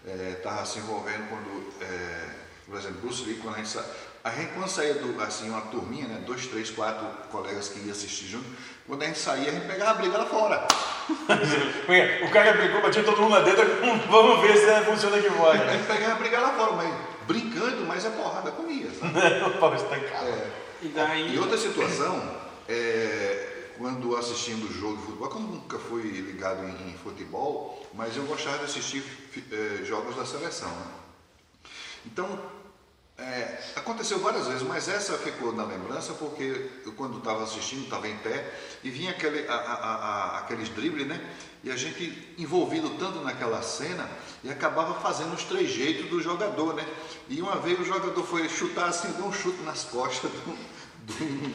estava 0.07 0.63
é, 0.63 0.65
se 0.65 0.79
envolvendo 0.79 1.29
quando, 1.29 1.73
é, 1.83 2.29
por 2.67 2.79
exemplo, 2.79 3.01
Bruce 3.01 3.25
Lee, 3.25 3.35
quando 3.35 3.55
a 3.55 3.59
gente 3.59 3.79
a 4.27 4.31
gente, 4.31 4.55
quando 4.55 4.69
saía 4.69 4.95
do, 4.95 5.23
assim, 5.23 5.49
uma 5.49 5.61
turminha, 5.61 6.09
né, 6.09 6.21
dois, 6.27 6.49
três, 6.49 6.69
quatro 6.69 7.07
colegas 7.31 7.69
que 7.69 7.79
iam 7.79 7.93
assistir 7.93 8.27
junto, 8.27 8.45
quando 8.85 9.05
a 9.05 9.07
gente 9.07 9.21
saía, 9.21 9.51
a 9.51 9.53
gente 9.53 9.69
pegava 9.69 9.93
a 9.93 9.95
briga 9.95 10.19
lá 10.19 10.27
fora. 10.27 10.67
o 12.27 12.31
cara 12.33 12.53
brigou, 12.55 12.83
batia 12.83 13.05
todo 13.05 13.23
mundo 13.23 13.35
lá 13.35 13.41
dentro, 13.43 13.65
vamos 14.11 14.41
ver 14.41 14.57
se 14.57 14.85
funciona 14.85 15.19
aqui 15.19 15.31
fora. 15.31 15.71
A 15.71 15.73
gente 15.73 15.87
pegava 15.87 16.15
a 16.15 16.17
briga 16.17 16.41
lá 16.41 16.53
fora, 16.55 16.73
mas 16.73 16.93
brincando, 17.29 17.87
mas 17.87 18.05
a 18.05 18.11
porrada 18.11 18.51
comia. 18.51 18.89
o 19.47 19.59
pau 19.61 19.73
estancado. 19.77 20.27
É, 20.27 20.51
e, 20.83 20.89
daí... 20.89 21.33
e 21.33 21.39
outra 21.39 21.57
situação, 21.57 22.21
é, 22.69 23.71
quando 23.79 24.17
assistindo 24.17 24.69
jogo 24.77 24.97
de 24.97 25.03
futebol, 25.05 25.31
eu 25.31 25.39
nunca 25.39 25.79
fui 25.79 26.03
ligado 26.03 26.65
em, 26.65 26.91
em 26.91 26.99
futebol, 26.99 27.81
mas 27.95 28.17
eu 28.17 28.25
gostava 28.25 28.59
de 28.59 28.65
assistir 28.65 29.05
é, 29.53 29.85
jogos 29.85 30.17
da 30.17 30.27
seleção. 30.27 30.69
Né? 30.69 30.87
Então, 32.07 32.27
é, 33.19 33.59
aconteceu 33.75 34.19
várias 34.19 34.47
vezes, 34.47 34.63
mas 34.63 34.89
essa 34.89 35.17
ficou 35.17 35.51
na 35.51 35.65
lembrança 35.65 36.13
porque 36.15 36.69
eu, 36.85 36.93
quando 36.93 37.17
estava 37.17 37.45
assistindo, 37.45 37.85
estava 37.85 38.07
em 38.07 38.17
pé 38.19 38.45
e 38.85 38.91
vinha 38.91 39.11
aquele, 39.11 39.49
a, 39.49 39.55
a, 39.55 39.95
a, 39.95 40.39
aqueles 40.41 40.69
dribles, 40.69 41.07
né? 41.07 41.19
E 41.65 41.71
a 41.71 41.77
gente 41.77 42.35
envolvido 42.37 42.91
tanto 42.91 43.21
naquela 43.21 43.63
cena 43.63 44.07
e 44.45 44.51
acabava 44.51 45.01
fazendo 45.01 45.33
os 45.33 45.45
trejeitos 45.45 46.11
do 46.11 46.21
jogador, 46.21 46.75
né? 46.75 46.87
E 47.27 47.41
uma 47.41 47.57
vez 47.57 47.81
o 47.81 47.85
jogador 47.85 48.23
foi 48.23 48.47
chutar 48.51 48.91
assim, 48.91 49.11
deu 49.13 49.25
um 49.25 49.33
chute 49.33 49.63
nas 49.63 49.85
costas 49.85 50.31
do, 50.31 51.55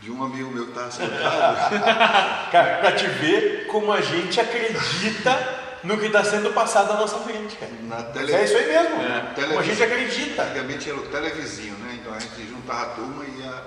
de 0.00 0.10
um 0.10 0.24
amigo 0.24 0.50
meu 0.50 0.64
que 0.64 0.70
estava 0.70 0.90
sentado. 0.90 2.48
Para 2.50 2.92
te 2.92 3.06
ver 3.06 3.66
como 3.66 3.92
a 3.92 4.00
gente 4.00 4.40
acredita 4.40 5.61
no 5.84 5.98
que 5.98 6.06
está 6.06 6.24
sendo 6.24 6.52
passado 6.52 6.92
à 6.92 6.96
nossa 6.96 7.18
frente, 7.18 7.56
cara. 7.56 7.72
Na 7.82 8.02
tele... 8.02 8.32
É 8.32 8.44
isso 8.44 8.56
aí 8.56 8.66
mesmo. 8.66 9.02
É. 9.02 9.32
Televis... 9.34 9.58
A 9.58 9.62
gente 9.62 9.82
acredita. 9.82 10.42
Antigamente 10.42 10.88
era 10.88 10.98
o 10.98 11.06
televizinho, 11.08 11.74
né? 11.78 11.98
Então 12.00 12.14
a 12.14 12.18
gente 12.18 12.46
juntava 12.46 12.82
a 12.82 12.86
turma 12.94 13.24
e 13.24 13.40
ia 13.40 13.62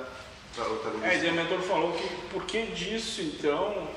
para 0.56 0.70
o 0.70 0.78
televisão. 0.78 1.10
É, 1.10 1.26
e 1.26 1.30
o 1.30 1.34
mentor 1.34 1.60
falou 1.62 1.92
que 1.94 2.08
por 2.32 2.46
que 2.46 2.68
disso, 2.68 3.22
então? 3.22 3.88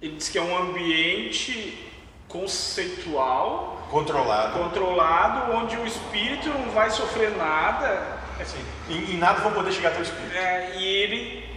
Ele 0.00 0.16
disse 0.16 0.30
que 0.30 0.38
é 0.38 0.42
um 0.42 0.56
ambiente 0.56 1.90
conceitual, 2.28 3.86
controlado, 3.90 4.58
controlado, 4.58 5.52
onde 5.52 5.76
o 5.76 5.86
espírito 5.86 6.48
não 6.48 6.70
vai 6.70 6.90
sofrer 6.90 7.36
nada. 7.36 8.20
Assim, 8.40 8.58
e, 8.88 9.12
e 9.12 9.16
nada 9.16 9.40
vão 9.40 9.52
poder 9.52 9.72
chegar 9.72 9.90
até 9.90 10.00
o 10.00 10.02
espírito. 10.02 10.36
É, 10.36 10.76
e 10.76 10.84
ele 10.84 11.52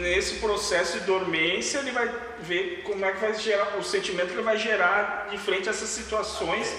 nesse 0.00 0.34
processo 0.36 1.00
de 1.00 1.06
dormência 1.06 1.78
ele 1.78 1.90
vai 1.90 2.08
ver 2.40 2.82
como 2.84 3.04
é 3.04 3.12
que 3.12 3.20
vai 3.20 3.34
gerar 3.34 3.76
o 3.78 3.82
sentimento 3.82 4.28
que 4.28 4.34
ele 4.34 4.42
vai 4.42 4.56
gerar 4.56 5.28
de 5.30 5.38
frente 5.38 5.68
a 5.68 5.72
essas 5.72 5.88
situações, 5.88 6.74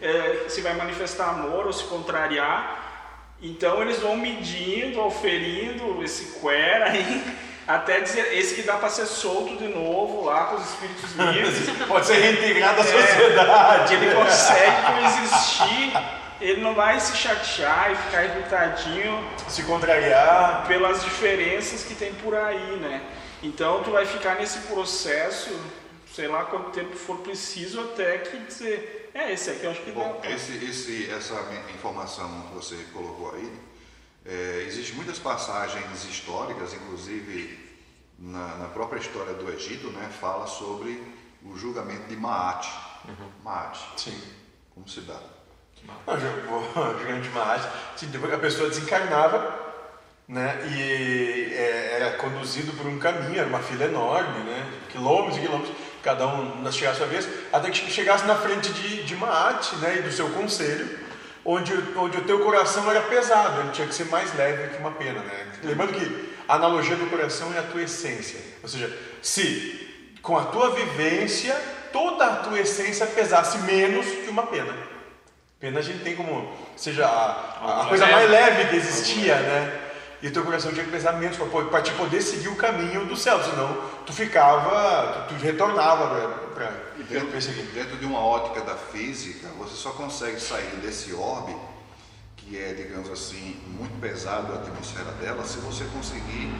é, 0.00 0.46
se 0.48 0.60
vai 0.60 0.74
manifestar 0.74 1.30
amor 1.30 1.66
ou 1.66 1.72
se 1.72 1.84
contrariar. 1.84 2.82
Então 3.42 3.82
eles 3.82 3.98
vão 3.98 4.16
medindo, 4.16 5.00
oferindo 5.00 6.02
esse 6.02 6.40
quer 6.40 6.82
aí, 6.82 7.24
até 7.66 8.00
dizer 8.00 8.36
esse 8.36 8.54
que 8.54 8.62
dá 8.62 8.76
para 8.76 8.88
ser 8.88 9.06
solto 9.06 9.56
de 9.56 9.68
novo 9.68 10.24
lá 10.24 10.44
com 10.46 10.56
os 10.56 10.70
espíritos 10.70 11.12
livres. 11.34 11.86
Pode 11.86 12.06
ser 12.06 12.14
reintegrado 12.14 12.80
à 12.80 12.84
é, 12.84 12.86
sociedade. 12.86 13.94
Ele 13.94 14.14
consegue 14.14 14.82
coexistir 14.86 15.92
ele 16.40 16.60
não 16.60 16.74
vai 16.74 16.98
se 17.00 17.16
chatear 17.16 17.92
e 17.92 17.96
ficar 17.96 18.24
irritadinho, 18.24 19.24
se 19.48 19.62
contrariar 19.62 20.64
pelas 20.66 21.02
diferenças 21.02 21.84
que 21.84 21.94
tem 21.94 22.12
por 22.14 22.34
aí, 22.34 22.76
né? 22.76 23.00
Então 23.44 23.82
tu 23.82 23.90
vai 23.90 24.06
ficar 24.06 24.36
nesse 24.36 24.58
processo, 24.60 25.50
sei 26.12 26.26
lá 26.28 26.44
quanto 26.46 26.70
tempo 26.70 26.96
for 26.96 27.18
preciso 27.18 27.80
até 27.80 28.18
que 28.18 28.38
dizer, 28.38 29.10
É, 29.14 29.32
esse 29.32 29.50
aqui 29.50 29.64
eu 29.64 29.70
acho 29.70 29.82
que 29.82 29.92
Bom, 29.92 30.18
dá. 30.22 30.30
esse, 30.30 30.52
esse, 30.64 31.08
essa 31.10 31.34
informação 31.72 32.28
que 32.48 32.54
você 32.54 32.76
colocou 32.92 33.32
aí, 33.34 33.52
é, 34.24 34.64
existem 34.66 34.96
muitas 34.96 35.18
passagens 35.18 36.04
históricas, 36.04 36.72
inclusive 36.74 37.62
na, 38.18 38.56
na 38.56 38.66
própria 38.68 38.98
história 38.98 39.34
do 39.34 39.52
Egito, 39.52 39.88
né, 39.90 40.10
fala 40.20 40.46
sobre 40.46 41.00
o 41.44 41.56
julgamento 41.56 42.08
de 42.08 42.16
Maat. 42.16 42.66
Maat, 43.44 43.78
Sim. 43.98 44.18
como 44.74 44.88
se 44.88 45.02
dá? 45.02 45.20
Não, 45.84 45.94
o 46.94 46.98
gigante 46.98 47.28
Mahat, 47.28 47.68
assim, 47.94 48.06
depois 48.06 48.30
que 48.30 48.36
a 48.36 48.40
pessoa 48.40 48.68
desencarnava, 48.70 49.63
né, 50.26 50.58
e 50.70 51.52
é, 51.54 51.96
era 51.96 52.10
conduzido 52.12 52.72
por 52.72 52.86
um 52.86 52.98
caminho, 52.98 53.38
era 53.38 53.48
uma 53.48 53.60
fila 53.60 53.84
enorme, 53.84 54.40
né, 54.40 54.66
quilômetros 54.90 55.36
e 55.36 55.40
quilômetros, 55.40 55.76
cada 56.02 56.26
um 56.26 56.70
chegar 56.72 56.92
a 56.92 56.94
sua 56.94 57.06
vez, 57.06 57.28
até 57.52 57.70
que 57.70 57.90
chegasse 57.90 58.26
na 58.26 58.34
frente 58.34 58.72
de, 58.72 59.04
de 59.04 59.16
Maat, 59.16 59.72
né, 59.76 59.96
e 59.98 60.02
do 60.02 60.12
seu 60.12 60.28
conselho, 60.30 60.98
onde, 61.44 61.72
onde 61.96 62.18
o 62.18 62.24
teu 62.24 62.40
coração 62.40 62.90
era 62.90 63.02
pesado, 63.02 63.60
ele 63.60 63.70
tinha 63.70 63.86
que 63.86 63.94
ser 63.94 64.06
mais 64.06 64.34
leve 64.34 64.74
que 64.74 64.78
uma 64.78 64.92
pena, 64.92 65.20
né. 65.20 65.46
Lembrando 65.62 65.92
que 65.92 66.34
a 66.48 66.54
analogia 66.54 66.96
do 66.96 67.06
coração 67.06 67.52
é 67.54 67.58
a 67.58 67.62
tua 67.62 67.82
essência, 67.82 68.40
ou 68.62 68.68
seja, 68.68 68.90
se 69.20 69.80
com 70.22 70.38
a 70.38 70.44
tua 70.46 70.70
vivência 70.70 71.54
toda 71.92 72.26
a 72.26 72.36
tua 72.36 72.58
essência 72.58 73.06
pesasse 73.06 73.58
menos 73.58 74.04
que 74.06 74.28
uma 74.28 74.46
pena. 74.46 74.74
Pena 75.60 75.78
a 75.78 75.82
gente 75.82 76.02
tem 76.02 76.16
como, 76.16 76.52
seja 76.76 77.06
a, 77.06 77.82
a 77.82 77.86
coisa 77.86 78.06
mais 78.06 78.28
leve 78.28 78.68
que 78.68 78.76
existia, 78.76 79.36
né? 79.36 79.83
E 80.24 80.30
teu 80.30 80.42
coração 80.42 80.72
tinha 80.72 80.86
que 80.86 80.90
pesar 80.90 81.12
menos 81.18 81.36
para 81.36 81.82
te 81.82 81.92
poder 81.92 82.22
seguir 82.22 82.48
o 82.48 82.56
caminho 82.56 83.04
do 83.04 83.14
céu, 83.14 83.44
senão 83.44 83.76
tu 84.06 84.12
ficava, 84.14 85.26
tu, 85.28 85.34
tu 85.34 85.42
retornava 85.42 86.30
para 86.54 86.72
aqui. 87.50 87.62
dentro 87.74 87.98
de 87.98 88.06
uma 88.06 88.20
ótica 88.20 88.62
da 88.62 88.74
física, 88.74 89.48
você 89.58 89.74
só 89.74 89.90
consegue 89.90 90.40
sair 90.40 90.76
desse 90.80 91.12
orbe, 91.12 91.54
que 92.38 92.58
é, 92.58 92.72
digamos 92.72 93.10
assim, 93.10 93.60
muito 93.66 94.00
pesado 94.00 94.54
a 94.54 94.56
atmosfera 94.56 95.12
dela, 95.20 95.44
se 95.44 95.58
você 95.58 95.84
conseguir, 95.92 96.50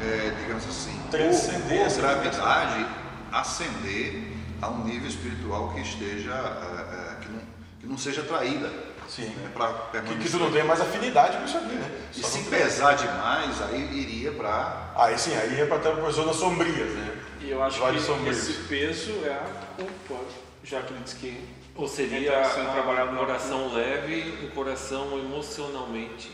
é, 0.00 0.30
digamos 0.42 0.64
assim, 0.68 0.96
Transcender 1.10 1.92
por 1.92 1.96
gravidade, 1.96 2.86
ascender 3.32 4.22
a 4.62 4.68
um 4.68 4.84
nível 4.84 5.08
espiritual 5.08 5.72
que 5.74 5.80
esteja, 5.80 6.30
é, 6.30 7.10
é, 7.10 7.16
que, 7.20 7.28
não, 7.28 7.40
que 7.80 7.86
não 7.88 7.98
seja 7.98 8.22
traída. 8.22 8.70
Sim. 9.10 9.24
Né, 9.26 9.50
pra 9.52 9.66
Que, 9.72 9.90
permanecer. 9.92 10.22
que 10.22 10.30
tu 10.30 10.38
não 10.38 10.52
tenha 10.52 10.64
mais 10.64 10.80
afinidade 10.80 11.36
com 11.36 11.44
isso 11.44 11.58
aqui, 11.58 11.74
né? 11.74 11.90
E 12.16 12.20
Só 12.20 12.28
se 12.28 12.38
tem. 12.44 12.58
pesar 12.60 12.94
demais, 12.94 13.60
aí 13.62 13.80
iria 13.92 14.30
para 14.32 14.92
Aí 14.96 15.18
sim, 15.18 15.34
aí 15.34 15.60
é 15.60 15.66
para 15.66 15.78
ter 15.80 16.10
zonas 16.12 16.36
sombrias, 16.36 16.90
né? 16.92 17.16
E 17.40 17.50
eu 17.50 17.60
acho 17.62 17.80
que 17.80 18.00
sombrios. 18.00 18.36
esse 18.38 18.52
peso 18.68 19.12
é 19.24 19.30
a 19.30 19.46
culpa, 19.76 20.24
já 20.62 20.80
que 20.82 20.92
ele 20.92 21.02
disse 21.02 21.16
que 21.16 21.44
Ou 21.74 21.88
seria 21.88 22.44
sendo 22.44 22.68
a- 22.68 23.04
um 23.12 23.16
coração 23.16 23.72
leve, 23.72 24.38
um 24.44 24.50
coração 24.54 25.18
emocionalmente 25.18 26.30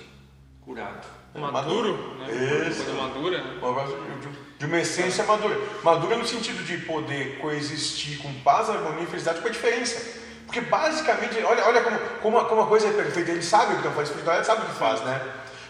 curado. 0.65 1.07
Maduro, 1.35 2.17
né? 2.19 2.67
Isso. 2.69 2.83
Coisa 2.85 3.01
madura, 3.01 3.39
né? 3.43 3.59
Uma 3.63 3.75
coisa 3.75 3.97
de- 4.21 4.47
De 4.59 4.65
uma 4.65 4.79
essência 4.79 5.23
madura. 5.25 5.59
Madura 5.85 6.17
no 6.17 6.27
sentido 6.27 6.65
de 6.65 6.79
poder 6.79 7.39
coexistir 7.41 8.19
com 8.19 8.33
paz, 8.41 8.71
harmonia 8.71 9.03
e 9.05 9.07
felicidade 9.07 9.41
com 9.41 9.49
a 9.49 9.51
diferença. 9.51 10.26
Porque 10.47 10.61
basicamente, 10.61 11.43
olha, 11.43 11.65
olha 11.67 11.83
como, 11.83 11.99
como, 12.23 12.39
a, 12.39 12.45
como 12.47 12.61
a 12.63 12.67
coisa 12.67 12.89
é 12.89 12.93
perfeita. 12.93 13.33
Ele 13.33 13.43
sabe 13.43 13.75
o 13.75 13.83
que 13.83 13.89
faz, 13.89 14.09
espiritualidade 14.09 14.47
sabe 14.47 14.63
o 14.63 14.67
que 14.67 14.79
faz, 14.79 15.01
né? 15.03 15.21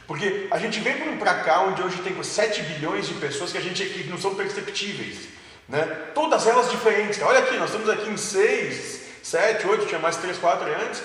Porque 0.07 0.47
a 0.51 0.59
gente 0.59 0.79
vem 0.81 1.17
para 1.17 1.35
cá, 1.35 1.63
onde 1.63 1.83
hoje 1.83 1.99
tem 2.03 2.23
7 2.23 2.63
bilhões 2.63 3.09
de 3.09 3.15
pessoas 3.15 3.51
que 3.51 3.59
a 3.59 3.61
gente 3.61 3.85
que 3.85 4.05
não 4.09 4.19
são 4.19 4.35
perceptíveis. 4.35 5.29
Né? 5.69 5.83
Todas 6.15 6.47
elas 6.47 6.71
diferentes. 6.71 7.21
Olha 7.23 7.41
aqui, 7.41 7.57
nós 7.57 7.71
estamos 7.71 7.89
aqui 7.91 8.09
em 8.09 8.17
6, 8.17 9.01
7, 9.23 9.67
8, 9.67 9.87
tinha 9.87 9.99
mais 9.99 10.17
3, 10.17 10.39
4 10.39 10.69
antes. 10.85 11.03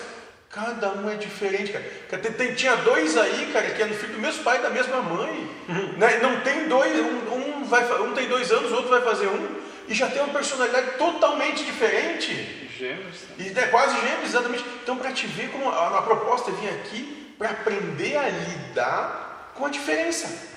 Cada 0.51 0.91
um 0.91 1.09
é 1.09 1.15
diferente, 1.15 1.71
cara. 1.71 2.21
Tem- 2.21 2.53
tinha 2.53 2.75
dois 2.75 3.17
aí, 3.17 3.49
cara, 3.53 3.69
que 3.69 3.81
é 3.81 3.85
no 3.85 3.95
filho 3.95 4.13
do 4.13 4.19
mesmo 4.19 4.43
pai 4.43 4.59
e 4.59 4.61
da 4.61 4.69
mesma 4.69 5.01
mãe. 5.01 5.49
né? 5.97 6.19
Não 6.21 6.41
tem 6.41 6.67
dois, 6.67 6.93
um, 6.99 7.33
um 7.33 7.63
vai, 7.63 7.83
um 8.01 8.13
tem 8.13 8.27
dois 8.27 8.51
anos, 8.51 8.69
o 8.69 8.75
outro 8.75 8.89
vai 8.89 9.01
fazer 9.01 9.27
um, 9.27 9.61
e 9.87 9.93
já 9.93 10.09
tem 10.09 10.21
uma 10.21 10.33
personalidade 10.33 10.97
totalmente 10.97 11.63
diferente. 11.63 12.33
gêmeos. 12.77 13.17
E 13.37 13.57
é 13.57 13.67
quase 13.67 13.99
gêmeos, 13.99 14.25
exatamente. 14.29 14.63
Então, 14.81 14.97
para 14.97 15.11
te 15.11 15.27
ver 15.27 15.49
como 15.49 15.69
a, 15.69 15.99
a 15.99 16.01
proposta 16.01 16.51
é 16.51 16.53
vir 16.53 16.69
aqui 16.69 17.35
para 17.37 17.51
aprender 17.51 18.17
a 18.17 18.29
lidar 18.29 19.51
com 19.55 19.65
a 19.65 19.69
diferença. 19.69 20.49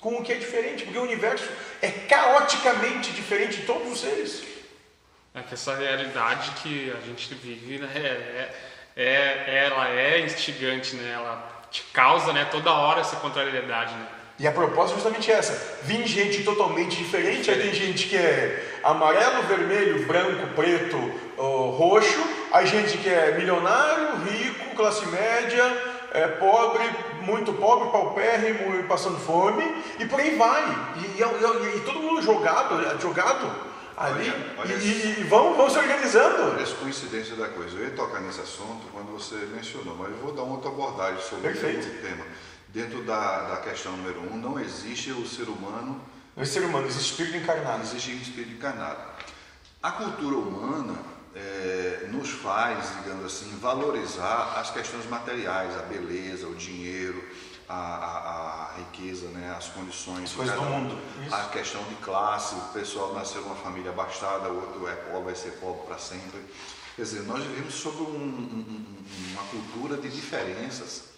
Com 0.00 0.16
o 0.16 0.22
que 0.22 0.32
é 0.32 0.36
diferente, 0.36 0.84
porque 0.84 0.98
o 0.98 1.02
universo 1.02 1.48
é 1.80 1.90
caoticamente 1.90 3.10
diferente 3.12 3.56
de 3.56 3.66
todos 3.66 3.90
os 3.90 4.00
seres. 4.00 4.42
É 5.34 5.42
que 5.42 5.54
essa 5.54 5.74
realidade 5.74 6.50
que 6.62 6.92
a 6.96 7.00
gente 7.06 7.34
vive, 7.34 7.78
né, 7.78 7.90
é, 7.94 8.54
é, 8.96 9.64
ela 9.66 9.88
é 9.88 10.20
instigante, 10.20 10.94
né? 10.94 11.12
Ela 11.12 11.62
te 11.70 11.82
causa, 11.92 12.32
né, 12.32 12.44
toda 12.44 12.72
hora 12.72 13.00
essa 13.00 13.16
contrariedade, 13.16 13.94
né? 13.94 14.06
E 14.38 14.46
a 14.48 14.52
proposta 14.52 14.92
é 14.92 14.94
justamente 14.96 15.30
essa: 15.30 15.78
vir 15.84 16.06
gente 16.06 16.42
totalmente 16.42 16.96
diferente. 16.96 17.50
Aí 17.50 17.60
tem 17.62 17.72
gente 17.74 18.08
que 18.08 18.16
é 18.16 18.80
amarelo, 18.82 19.42
vermelho, 19.44 20.06
branco, 20.06 20.46
preto, 20.56 20.96
roxo. 21.36 22.20
Aí 22.52 22.66
gente 22.66 22.98
que 22.98 23.08
é 23.08 23.36
milionário, 23.38 24.16
rico, 24.24 24.74
classe 24.76 25.06
média, 25.06 25.64
é, 26.12 26.26
pobre, 26.28 26.82
muito 27.22 27.52
pobre, 27.52 27.90
paupérrimo 27.90 28.74
e 28.80 28.82
passando 28.84 29.18
fome. 29.18 29.64
E 29.98 30.06
por 30.06 30.20
aí 30.20 30.36
vai. 30.36 30.64
E, 30.96 31.20
e- 31.20 31.76
e- 31.76 31.80
todo 31.80 32.00
mundo 32.00 32.20
jogado, 32.22 33.00
jogado 33.00 33.74
ali. 33.96 34.28
Olha, 34.30 34.54
olha 34.58 34.74
e, 34.74 35.20
e- 35.20 35.24
vão, 35.28 35.54
vão 35.54 35.70
se 35.70 35.78
organizando. 35.78 36.52
Olha 36.54 36.64
a 36.64 36.66
coincidência 36.76 37.36
da 37.36 37.48
coisa. 37.48 37.78
Eu 37.78 37.84
ia 37.84 37.90
tocar 37.90 38.20
nesse 38.20 38.40
assunto 38.40 38.82
quando 38.92 39.12
você 39.12 39.36
mencionou, 39.54 39.94
mas 39.96 40.10
eu 40.10 40.16
vou 40.18 40.32
dar 40.32 40.42
uma 40.42 40.54
outra 40.54 40.70
abordagem 40.70 41.20
sobre 41.22 41.50
Perfeito. 41.52 41.86
o 41.86 42.02
tema. 42.02 42.24
Dentro 42.74 43.04
da, 43.04 43.50
da 43.50 43.56
questão 43.58 43.96
número 43.96 44.20
um, 44.32 44.36
não 44.36 44.58
existe 44.58 45.12
o 45.12 45.24
ser 45.26 45.48
humano, 45.48 46.00
Não 46.36 46.42
é 46.42 46.46
ser 46.46 46.64
humano, 46.64 46.86
existe 46.88 47.12
espírito 47.12 47.36
encarnado. 47.36 47.82
existe 47.82 48.10
espírito 48.20 48.52
encarnado. 48.54 49.00
A 49.80 49.92
cultura 49.92 50.36
humana 50.36 50.98
eh, 51.36 52.08
nos 52.10 52.30
faz, 52.30 52.88
digamos 53.02 53.24
assim, 53.26 53.56
valorizar 53.60 54.58
as 54.58 54.70
questões 54.72 55.06
materiais, 55.08 55.72
a 55.78 55.82
beleza, 55.82 56.48
o 56.48 56.54
dinheiro, 56.56 57.22
a, 57.68 57.74
a- 57.74 58.70
a 58.74 58.78
riqueza, 58.78 59.28
né, 59.28 59.54
as 59.56 59.68
condições. 59.68 60.30
As 60.30 60.32
coisas 60.32 60.54
do 60.56 60.62
mundo. 60.62 60.98
Isso. 61.24 61.32
A 61.34 61.44
questão 61.44 61.82
de 61.84 61.94
classe, 61.96 62.56
o 62.56 62.60
pessoal 62.72 63.14
nasceu 63.14 63.40
numa 63.42 63.54
família 63.56 63.90
abastada, 63.92 64.48
o 64.50 64.56
outro 64.56 64.88
é 64.88 64.96
pobre, 64.96 65.26
vai 65.26 65.34
ser 65.36 65.52
pobre 65.60 65.86
para 65.86 65.98
sempre. 65.98 66.40
Quer 66.96 67.02
dizer, 67.02 67.22
nós 67.22 67.42
vivemos 67.44 67.72
sob 67.74 68.02
um- 68.02 68.04
um- 68.16 69.04
uma 69.32 69.42
cultura 69.44 69.96
de 69.96 70.08
diferenças 70.08 71.13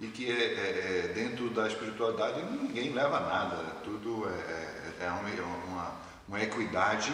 e 0.00 0.06
que 0.08 0.30
é, 0.30 0.34
é- 0.34 1.04
é 1.06 1.12
dentro 1.14 1.50
da 1.50 1.66
espiritualidade 1.66 2.40
ninguém 2.52 2.92
leva 2.92 3.20
nada, 3.20 3.56
tudo 3.84 4.28
é, 4.28 5.02
é- 5.02 5.06
é 5.06 5.10
uma, 5.10 5.54
uma, 5.66 5.92
uma 6.28 6.42
equidade 6.42 7.12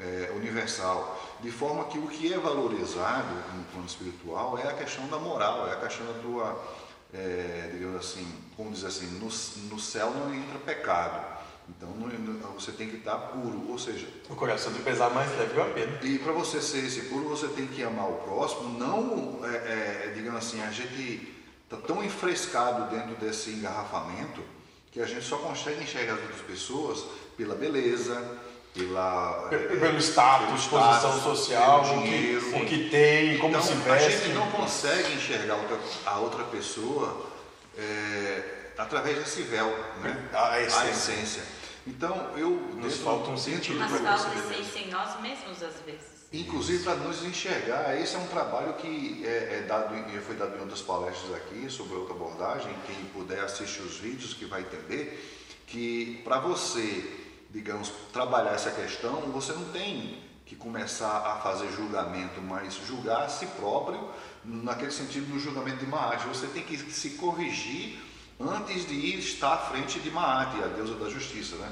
é, 0.00 0.32
universal. 0.34 1.20
De 1.40 1.50
forma 1.50 1.84
que 1.84 1.98
o 1.98 2.06
que 2.08 2.32
é 2.32 2.38
valorizado 2.38 3.34
no 3.54 3.64
plano 3.64 3.86
espiritual 3.86 4.58
é 4.58 4.68
a 4.68 4.72
questão 4.72 5.06
da 5.08 5.18
moral, 5.18 5.68
é 5.68 5.72
a 5.74 5.76
questão 5.76 6.06
da 6.06 6.14
tua, 6.20 6.64
é, 7.12 7.70
digamos 7.72 7.96
assim, 8.06 8.26
como 8.56 8.70
dizer 8.72 8.86
assim, 8.88 9.06
no, 9.18 9.26
no 9.26 9.78
céu 9.80 10.10
não 10.10 10.34
entra 10.34 10.58
pecado. 10.58 11.42
Então 11.68 11.88
você 12.54 12.72
tem 12.72 12.88
que 12.88 12.96
estar 12.96 13.16
puro, 13.16 13.70
ou 13.70 13.78
seja, 13.78 14.06
O 14.28 14.34
coração 14.34 14.72
de 14.72 14.80
pesar 14.80 15.10
mais 15.10 15.30
leve 15.38 15.54
uma 15.56 15.66
pena. 15.68 15.98
e 16.02 16.18
para 16.18 16.32
você 16.32 16.60
ser 16.60 16.84
esse 16.84 17.02
puro, 17.02 17.28
você 17.28 17.46
tem 17.48 17.66
que 17.68 17.82
amar 17.84 18.08
o 18.10 18.14
próximo, 18.16 18.76
não, 18.78 19.38
é, 19.44 19.48
é, 20.08 20.12
digamos 20.14 20.38
assim, 20.44 20.60
a 20.62 20.70
gente 20.72 21.32
está 21.74 21.86
tão 21.86 22.02
enfrescado 22.04 22.94
dentro 22.94 23.14
desse 23.16 23.50
engarrafamento 23.50 24.42
que 24.90 25.00
a 25.00 25.06
gente 25.06 25.24
só 25.24 25.36
consegue 25.38 25.82
enxergar 25.82 26.14
as 26.14 26.20
outras 26.20 26.40
pessoas 26.42 27.04
pela 27.36 27.54
beleza, 27.54 28.38
pela, 28.74 29.48
é, 29.50 29.56
Pelo 29.76 29.98
status, 29.98 30.66
pelo 30.66 30.82
posição 30.82 31.16
status, 31.18 31.22
social, 31.22 31.82
pelo 31.82 31.98
o 31.98 32.02
que, 32.02 32.08
dinheiro. 32.10 32.56
o 32.56 32.66
que 32.66 32.88
tem, 32.90 33.38
como 33.38 33.50
então, 33.56 33.62
se 33.62 33.72
a 33.72 33.76
veste. 33.76 34.10
gente 34.10 34.28
não 34.34 34.50
consegue 34.50 35.12
enxergar 35.14 35.56
outra- 35.56 35.78
a 36.06 36.18
outra 36.18 36.44
pessoa 36.44 37.26
é, 37.78 38.72
através 38.78 39.18
desse 39.18 39.42
véu, 39.42 39.66
né? 40.02 40.28
A 40.32 40.60
essência. 40.60 41.12
essência. 41.12 41.42
Então, 41.86 42.30
eu... 42.36 42.50
Nos 42.50 42.92
dentro- 42.92 43.04
falta 43.04 43.30
um 43.30 43.36
sentido 43.36 43.74
do- 43.74 43.80
Mas 43.90 44.00
falta 44.22 44.38
essência 44.38 44.78
em 44.78 44.90
nós 44.90 45.20
mesmos 45.20 45.62
às 45.62 45.74
vezes. 45.84 46.11
Inclusive 46.32 46.82
para 46.82 46.94
nos 46.94 47.22
enxergar, 47.24 47.94
esse 48.00 48.14
é 48.16 48.18
um 48.18 48.26
trabalho 48.26 48.72
que 48.74 49.22
é, 49.22 49.58
é 49.58 49.66
dado, 49.68 49.94
foi 50.22 50.34
dado 50.34 50.56
em 50.56 50.60
outras 50.60 50.80
palestras 50.80 51.34
aqui 51.34 51.68
sobre 51.68 51.94
outra 51.94 52.14
abordagem. 52.14 52.74
Quem 52.86 53.04
puder 53.12 53.40
assistir 53.40 53.82
os 53.82 53.98
vídeos 53.98 54.32
que 54.32 54.46
vai 54.46 54.62
entender 54.62 55.62
que 55.66 56.22
para 56.24 56.40
você, 56.40 57.18
digamos, 57.50 57.92
trabalhar 58.14 58.52
essa 58.52 58.70
questão, 58.70 59.20
você 59.30 59.52
não 59.52 59.64
tem 59.72 60.22
que 60.46 60.56
começar 60.56 61.18
a 61.18 61.36
fazer 61.36 61.70
julgamento, 61.70 62.40
mas 62.40 62.76
julgar 62.86 63.24
a 63.24 63.28
si 63.28 63.44
próprio, 63.46 64.08
naquele 64.42 64.90
sentido 64.90 65.30
do 65.30 65.38
julgamento 65.38 65.78
de 65.78 65.86
Maat. 65.86 66.26
Você 66.28 66.46
tem 66.46 66.62
que 66.62 66.78
se 66.78 67.10
corrigir 67.10 68.00
antes 68.40 68.86
de 68.86 69.18
estar 69.18 69.52
à 69.52 69.58
frente 69.58 70.00
de 70.00 70.10
Maat, 70.10 70.56
a 70.62 70.68
deusa 70.68 70.94
da 70.94 71.10
justiça, 71.10 71.56
né? 71.56 71.70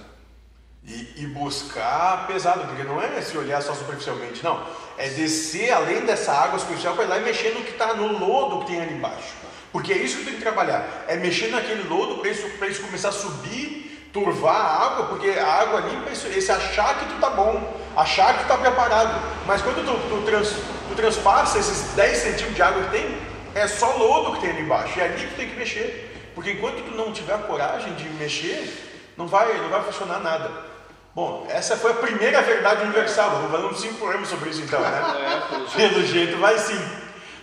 E, 0.82 1.22
e 1.22 1.26
buscar 1.26 2.26
pesado, 2.26 2.66
porque 2.66 2.82
não 2.82 3.00
é 3.00 3.20
se 3.20 3.36
olhar 3.36 3.60
só 3.62 3.74
superficialmente, 3.74 4.42
não. 4.42 4.64
É 4.96 5.08
descer 5.08 5.70
além 5.72 6.00
dessa 6.06 6.32
água 6.32 6.58
superficial 6.58 6.94
para 6.94 7.04
ir 7.04 7.08
lá 7.08 7.18
e 7.18 7.22
mexer 7.22 7.54
no 7.54 7.62
que 7.62 7.72
está 7.72 7.94
no 7.94 8.18
lodo 8.18 8.60
que 8.60 8.72
tem 8.72 8.80
ali 8.80 8.94
embaixo. 8.94 9.34
Porque 9.72 9.92
é 9.92 9.98
isso 9.98 10.18
que 10.18 10.24
tem 10.24 10.34
que 10.34 10.40
trabalhar. 10.40 11.04
É 11.06 11.16
mexer 11.16 11.48
naquele 11.48 11.88
lodo 11.88 12.18
para 12.18 12.30
isso, 12.30 12.46
isso 12.68 12.82
começar 12.82 13.10
a 13.10 13.12
subir, 13.12 14.08
turvar 14.12 14.56
a 14.56 14.86
água, 14.86 15.06
porque 15.06 15.30
a 15.30 15.46
água 15.46 15.84
é 16.08 16.12
isso, 16.12 16.26
esse 16.26 16.50
achar 16.50 16.98
que 16.98 17.06
tu 17.06 17.20
tá 17.20 17.30
bom, 17.30 17.80
achar 17.96 18.36
que 18.36 18.44
tu 18.44 18.48
tá 18.48 18.58
preparado. 18.58 19.20
Mas 19.46 19.62
quando 19.62 19.84
tu, 19.84 20.08
tu, 20.08 20.22
trans, 20.24 20.48
tu 20.88 20.94
transpassa 20.96 21.58
esses 21.58 21.94
10 21.94 22.18
centímetros 22.18 22.54
de 22.56 22.62
água 22.62 22.82
que 22.84 22.90
tem, 22.90 23.18
é 23.54 23.68
só 23.68 23.96
lodo 23.96 24.32
que 24.32 24.40
tem 24.40 24.50
ali 24.50 24.62
embaixo. 24.62 24.98
É 24.98 25.04
ali 25.04 25.26
que 25.26 25.26
tu 25.28 25.36
tem 25.36 25.48
que 25.48 25.56
mexer. 25.56 26.30
Porque 26.34 26.52
enquanto 26.52 26.82
tu 26.82 26.96
não 26.96 27.12
tiver 27.12 27.38
coragem 27.46 27.94
de 27.94 28.08
mexer, 28.10 28.88
não 29.16 29.26
vai, 29.26 29.56
não 29.58 29.68
vai 29.68 29.82
funcionar 29.84 30.18
nada. 30.18 30.69
Bom, 31.14 31.46
essa 31.50 31.76
foi 31.76 31.90
a 31.90 31.94
primeira 31.94 32.40
verdade 32.42 32.84
universal. 32.84 33.30
Uns 33.70 33.80
5 33.80 33.94
programas 33.94 34.28
sobre 34.28 34.50
isso 34.50 34.62
então, 34.62 34.80
né? 34.80 34.90
É, 35.20 35.48
pelo 35.48 35.68
jeito. 35.68 35.94
Pelo 35.94 36.06
jeito 36.06 36.38
vai 36.38 36.58
sim. 36.58 36.80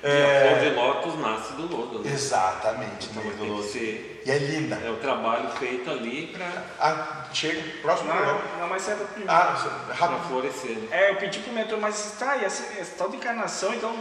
E 0.03 0.07
a 0.07 0.41
flor 0.41 0.59
de 0.59 0.69
lótus 0.75 1.19
nasce 1.19 1.53
do 1.53 1.75
lodo. 1.75 1.99
Né? 1.99 2.11
Exatamente. 2.13 3.09
Então 3.09 3.23
do 3.23 3.45
lodo. 3.45 3.63
ser. 3.63 4.23
E 4.25 4.31
é 4.31 4.37
linda. 4.37 4.75
É 4.75 4.89
o 4.89 4.97
trabalho 4.97 5.49
feito 5.51 5.89
ali 5.89 6.27
para 6.27 6.63
Ah, 6.79 7.25
chega, 7.33 7.61
próximo 7.81 8.09
programa. 8.09 8.41
Não, 8.53 8.59
não, 8.61 8.69
mas 8.69 8.87
é 8.87 8.95
do 8.95 9.05
primeiro. 9.05 9.31
Ah, 9.31 9.83
rápido. 9.91 10.27
florescer. 10.29 10.77
né? 10.77 10.87
É, 10.91 11.09
eu 11.11 11.15
pedi 11.15 11.39
pro 11.39 11.51
mentor, 11.51 11.79
mas 11.79 12.15
tá, 12.17 12.37
e 12.37 12.45
essa, 12.45 12.79
essa 12.79 12.95
tal 12.97 13.09
de 13.09 13.17
encarnação, 13.17 13.73
então 13.73 13.93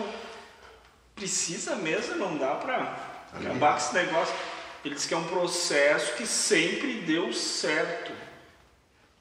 precisa 1.15 1.75
mesmo, 1.77 2.17
não 2.17 2.37
dá 2.37 2.55
pra 2.55 2.95
acabar 3.35 3.73
com 3.73 3.79
esse 3.79 3.95
negócio. 3.95 4.35
Ele 4.85 4.95
disse 4.95 5.09
que 5.09 5.15
é 5.15 5.17
um 5.17 5.25
processo 5.25 6.13
que 6.15 6.27
sempre 6.27 7.01
deu 7.01 7.33
certo. 7.33 8.13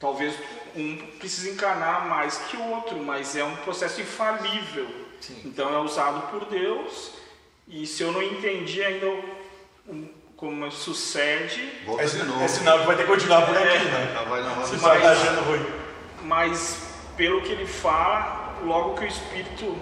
Talvez 0.05 0.35
um 0.75 0.97
precise 1.17 1.49
encarnar 1.49 2.07
mais 2.07 2.37
que 2.37 2.55
o 2.55 2.63
outro, 2.75 2.95
mas 2.97 3.35
é 3.35 3.43
um 3.43 3.55
processo 3.57 3.99
infalível. 4.01 4.85
Então 5.43 5.73
é 5.73 5.79
usado 5.79 6.29
por 6.29 6.45
Deus, 6.45 7.13
e 7.67 7.87
se 7.87 8.03
eu 8.03 8.11
não 8.11 8.21
entendi 8.21 8.83
ainda 8.83 9.07
como 10.37 10.71
sucede, 10.71 11.71
É, 11.97 12.05
de 12.05 12.21
novo. 12.23 12.43
é 12.43 12.47
sinal 12.47 12.81
que 12.81 12.85
vai 12.85 12.95
ter 12.97 13.01
que 13.01 13.09
continuar 13.09 13.47
por 13.47 13.57
aqui, 13.57 13.85
né? 13.85 14.11
Já 14.13 14.21
vai 14.25 14.41
na 14.43 14.49
roda 14.49 14.67
Se 14.67 14.75
vai 14.75 15.01
tá 15.01 15.11
achando 15.11 15.41
ruim. 15.41 15.65
mas 16.21 16.85
pelo 17.17 17.41
que 17.41 17.51
ele 17.51 17.65
fala, 17.65 18.59
logo 18.63 18.93
que 18.93 19.05
o 19.05 19.07
espírito 19.07 19.75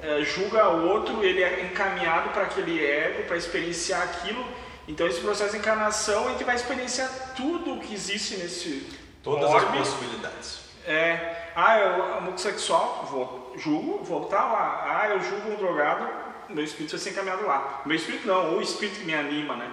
eh, 0.00 0.22
julga 0.22 0.68
o 0.68 0.86
outro, 0.90 1.24
ele 1.24 1.42
é 1.42 1.64
encaminhado 1.64 2.28
para 2.30 2.42
aquele 2.44 2.84
ego, 2.84 3.24
para 3.24 3.36
experienciar 3.36 4.00
aquilo. 4.02 4.46
Então 4.86 5.08
esse 5.08 5.20
processo 5.20 5.50
de 5.52 5.58
encarnação, 5.58 6.28
gente 6.30 6.44
vai 6.44 6.54
experienciar 6.54 7.10
tudo 7.34 7.74
o 7.74 7.80
que 7.80 7.92
existe 7.92 8.36
nesse 8.36 9.07
Todas 9.22 9.44
as 9.44 9.54
orbe. 9.62 9.78
possibilidades. 9.78 10.60
É, 10.86 11.50
ah, 11.54 11.78
eu 11.78 12.18
homossexual, 12.18 13.06
vou, 13.10 13.52
julgo, 13.56 14.02
voltar 14.04 14.44
lá. 14.44 15.00
Ah, 15.00 15.08
eu 15.08 15.20
julgo 15.20 15.50
um 15.50 15.56
drogado, 15.56 16.08
meu 16.48 16.64
espírito 16.64 16.92
vai 16.92 17.00
ser 17.00 17.10
encaminhado 17.10 17.46
lá. 17.46 17.82
Meu 17.84 17.96
espírito 17.96 18.26
não, 18.26 18.56
o 18.56 18.62
espírito 18.62 19.00
que 19.00 19.04
me 19.04 19.14
anima, 19.14 19.54
né? 19.56 19.70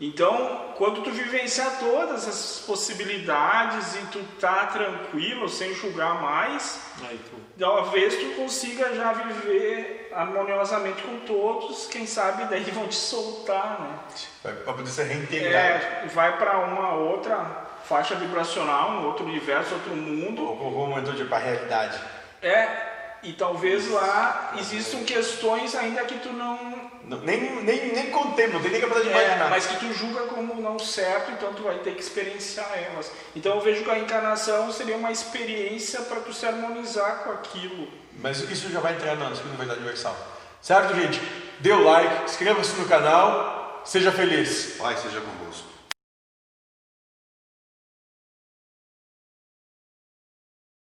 Então, 0.00 0.72
quando 0.76 1.02
tu 1.02 1.10
vivenciar 1.10 1.78
todas 1.78 2.26
essas 2.28 2.64
possibilidades 2.66 3.94
e 3.94 4.06
tu 4.06 4.22
tá 4.40 4.66
tranquilo, 4.66 5.48
sem 5.48 5.72
julgar 5.74 6.20
mais, 6.20 6.80
Aí 7.08 7.18
tu 7.18 7.36
talvez 7.58 8.14
tu 8.16 8.36
consiga 8.36 8.94
já 8.94 9.12
viver 9.12 10.10
harmoniosamente 10.12 11.02
com 11.02 11.20
todos, 11.20 11.86
quem 11.86 12.06
sabe 12.06 12.44
daí 12.46 12.64
vão 12.70 12.88
te 12.88 12.96
soltar, 12.96 13.80
né? 13.80 13.98
Vai 14.42 14.52
pra 14.52 14.72
poder 14.74 14.90
ser 14.90 15.04
reintegrado. 15.04 15.56
É, 15.56 16.06
vai 16.12 16.36
para 16.38 16.58
uma 16.58 16.94
outra 16.94 17.64
faixa 17.88 18.14
vibracional, 18.14 18.90
um 18.92 19.06
outro 19.06 19.24
universo, 19.24 19.74
outro 19.74 19.94
mundo. 19.94 20.42
Ou 20.44 20.56
como 20.56 20.86
momentou 20.88 21.14
de 21.14 21.24
para 21.24 21.38
a 21.38 21.40
realidade. 21.40 21.98
É, 22.42 22.92
e 23.22 23.32
talvez 23.32 23.90
lá 23.90 24.52
existam 24.58 25.02
questões 25.04 25.74
ainda 25.74 26.04
que 26.04 26.18
tu 26.18 26.32
não. 26.32 26.92
Não, 27.04 27.18
nem, 27.20 27.62
nem, 27.62 27.92
nem 27.92 28.10
contempla, 28.10 28.54
não 28.54 28.62
tem 28.62 28.70
nem 28.72 28.80
capacidade 28.80 29.12
de 29.12 29.18
É, 29.20 29.24
imaginar. 29.26 29.50
mas 29.50 29.66
que 29.66 29.76
tu 29.76 29.92
julga 29.92 30.22
como 30.22 30.60
não 30.60 30.78
certo, 30.78 31.32
então 31.32 31.52
tu 31.52 31.62
vai 31.62 31.76
ter 31.78 31.94
que 31.94 32.00
experienciar 32.00 32.70
elas. 32.74 33.10
Então 33.36 33.54
eu 33.54 33.60
vejo 33.60 33.84
que 33.84 33.90
a 33.90 33.98
encarnação 33.98 34.72
seria 34.72 34.96
uma 34.96 35.12
experiência 35.12 36.00
para 36.02 36.20
tu 36.20 36.32
se 36.32 36.46
harmonizar 36.46 37.24
com 37.24 37.30
aquilo. 37.32 37.88
Mas 38.18 38.40
isso 38.50 38.70
já 38.70 38.80
vai 38.80 38.94
entrar 38.94 39.16
na 39.16 39.34
segunda 39.34 39.56
verdade 39.56 39.80
universal. 39.80 40.16
Certo, 40.62 40.94
gente? 40.94 41.20
Dê 41.60 41.72
o 41.72 41.82
like, 41.84 42.24
inscreva-se 42.24 42.74
no 42.80 42.86
canal, 42.88 43.82
seja 43.84 44.10
feliz. 44.10 44.76
Pai 44.78 44.96
seja 44.96 45.20
convosco. 45.20 45.68